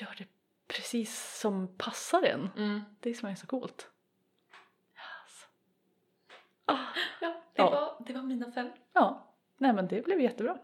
[0.00, 0.26] göra det
[0.68, 2.50] precis som passar en.
[2.56, 2.80] Mm.
[3.00, 3.90] Det är som är så coolt.
[4.94, 5.48] Yes.
[7.20, 7.70] Ja, det, Ja.
[7.70, 8.70] Var, det var mina fem.
[8.92, 10.58] Ja, nej men det blev jättebra.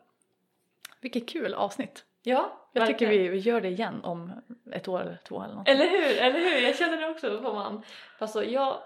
[1.00, 2.04] Vilket kul avsnitt.
[2.22, 3.22] Ja, Jag tycker verkligen.
[3.22, 4.32] vi, vi gör det igen om
[4.72, 5.68] ett år eller två eller något.
[5.68, 6.58] Eller hur, eller hur?
[6.66, 7.82] Jag känner det också får man.
[8.18, 8.82] Fast så, jag,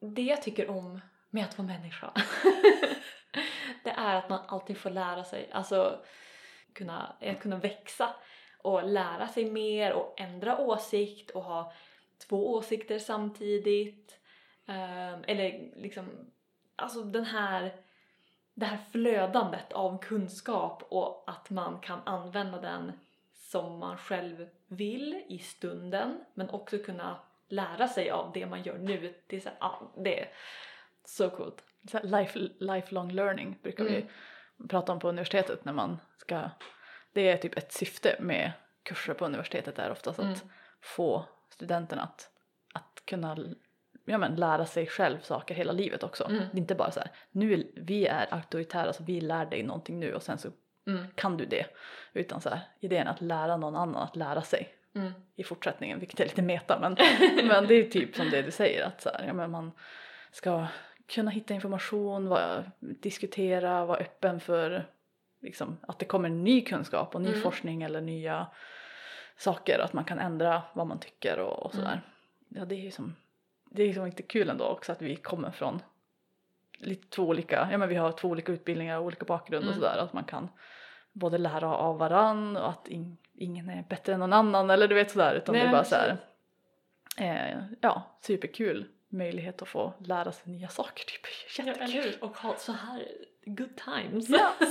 [0.00, 1.00] det jag tycker om
[1.30, 2.12] med att vara människa
[3.84, 6.04] det är att man alltid får lära sig, alltså
[6.72, 8.14] kunna, att kunna växa
[8.62, 11.72] och lära sig mer och ändra åsikt och ha
[12.28, 14.18] två åsikter samtidigt.
[14.66, 16.10] Ehm, eller liksom,
[16.76, 17.72] alltså den här,
[18.54, 22.92] det här flödandet av kunskap och att man kan använda den
[23.32, 27.16] som man själv vill i stunden men också kunna
[27.48, 29.14] lära sig av det man gör nu.
[29.26, 30.28] Det är, så, ah, det är
[31.04, 31.64] så coolt.
[31.90, 34.02] Så life, lifelong learning brukar Mm.
[34.58, 36.50] vi prata om på universitetet när man ska,
[37.12, 38.52] det är typ ett syfte med
[38.82, 40.38] kurser på universitetet är oftast att Mm.
[40.80, 42.30] få studenterna att,
[42.74, 43.36] att kunna
[44.04, 46.24] ja, men, lära sig själv saker hela livet också.
[46.24, 46.38] Mm.
[46.38, 49.62] Det är inte bara så här, nu är, vi är auktoritära så vi lär dig
[49.62, 50.48] någonting nu och sen så
[50.86, 51.06] Mm.
[51.14, 51.66] kan du det.
[52.12, 55.12] Utan så här, idén att lära någon annan att lära sig Mm.
[55.36, 56.96] i fortsättningen, vilket är lite meta men,
[57.48, 59.72] men det är typ som det du säger att så här, ja, men man
[60.32, 60.66] ska
[61.08, 64.86] kunna hitta information, vara, diskutera, vara öppen för
[65.42, 67.40] liksom, att det kommer ny kunskap och ny Mm.
[67.40, 68.46] forskning eller nya
[69.36, 71.86] saker, att man kan ändra vad man tycker och, och sådär.
[71.92, 72.00] Mm.
[72.48, 73.16] Ja, det är ju som,
[73.70, 75.82] det är som lite kul ändå också att vi kommer från
[76.78, 79.80] lite två olika, ja men vi har två olika utbildningar och olika bakgrund och Mm.
[79.82, 80.48] sådär, att man kan
[81.12, 84.94] både lära av varann och att in, ingen är bättre än någon annan eller du
[84.94, 86.16] vet sådär utan Nej, det är bara så här,
[87.18, 91.20] eh, ja, superkul möjlighet att få lära sig nya saker typ.
[91.58, 91.82] Ja, Jättekul.
[91.98, 92.24] eller hur?
[92.24, 93.08] Och ha så här
[93.44, 94.28] good times.
[94.28, 94.54] Ja.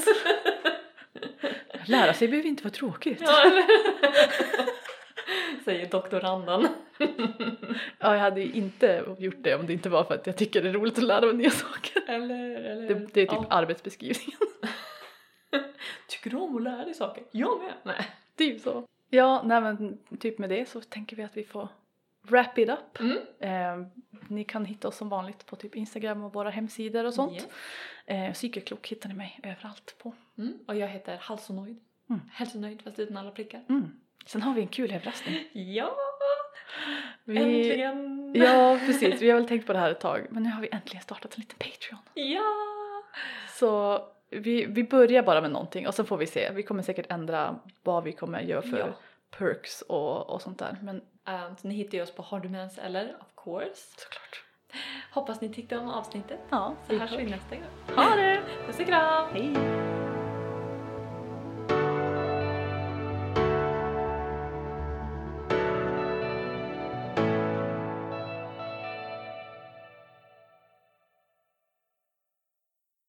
[1.86, 3.22] Lära sig behöver inte vara tråkigt.
[3.22, 3.44] Ja,
[5.66, 6.68] Säger doktoranden.
[8.00, 10.62] Ja, jag hade ju inte gjort det om det inte var för att jag tycker
[10.62, 12.04] det är roligt att lära mig nya saker.
[12.08, 13.46] Eller, eller Det, det är typ ja.
[13.50, 14.38] arbetsbeskrivningen.
[16.08, 17.24] Tycker du om att lära dig saker?
[17.32, 17.74] Jag med.
[17.84, 18.12] Nej.
[18.38, 18.88] Typ så.
[19.10, 21.68] Ja, nej men typ med det så tänker vi att vi får
[22.22, 23.00] wrap it up.
[23.00, 23.18] Mm.
[23.40, 23.88] Eh,
[24.28, 27.34] ni kan hitta oss som vanligt på typ Instagram och våra hemsidor och sånt.
[27.34, 27.48] Yes.
[28.06, 30.14] Eh, Psykeklok hittar ni mig överallt på.
[30.38, 30.54] Mm.
[30.68, 31.80] Och jag heter Halsonoid.
[32.10, 32.22] Mm.
[32.34, 33.64] Hälsonöjd fast utan alla prickar.
[33.70, 33.92] Mm.
[34.26, 35.36] Sen har vi en kul överraskning.
[35.54, 35.96] Ja!
[37.24, 38.34] Vi, Äntligen!
[38.36, 39.22] Ja, precis.
[39.22, 40.28] Vi har väl tänkt på det här ett tag.
[40.30, 42.00] Men nu har vi äntligen startat en liten Patreon.
[42.14, 42.44] Ja!
[43.50, 46.52] Så vi, vi börjar bara med någonting och sen får vi se.
[46.54, 48.86] Vi kommer säkert ändra vad vi kommer göra för Ja.
[49.38, 50.78] perks och, och sånt där.
[50.82, 53.16] Men Um, så ni hittar ju oss på Har du mens eller?
[53.22, 53.82] Of course.
[53.98, 54.44] såklart.
[55.12, 56.40] Hoppas ni tyckte om avsnittet.
[56.50, 57.96] Ja, Så hörs vi nästa gång.
[57.96, 58.42] Ha det!
[58.68, 59.30] Puss och kram!
[59.34, 59.81] Hej!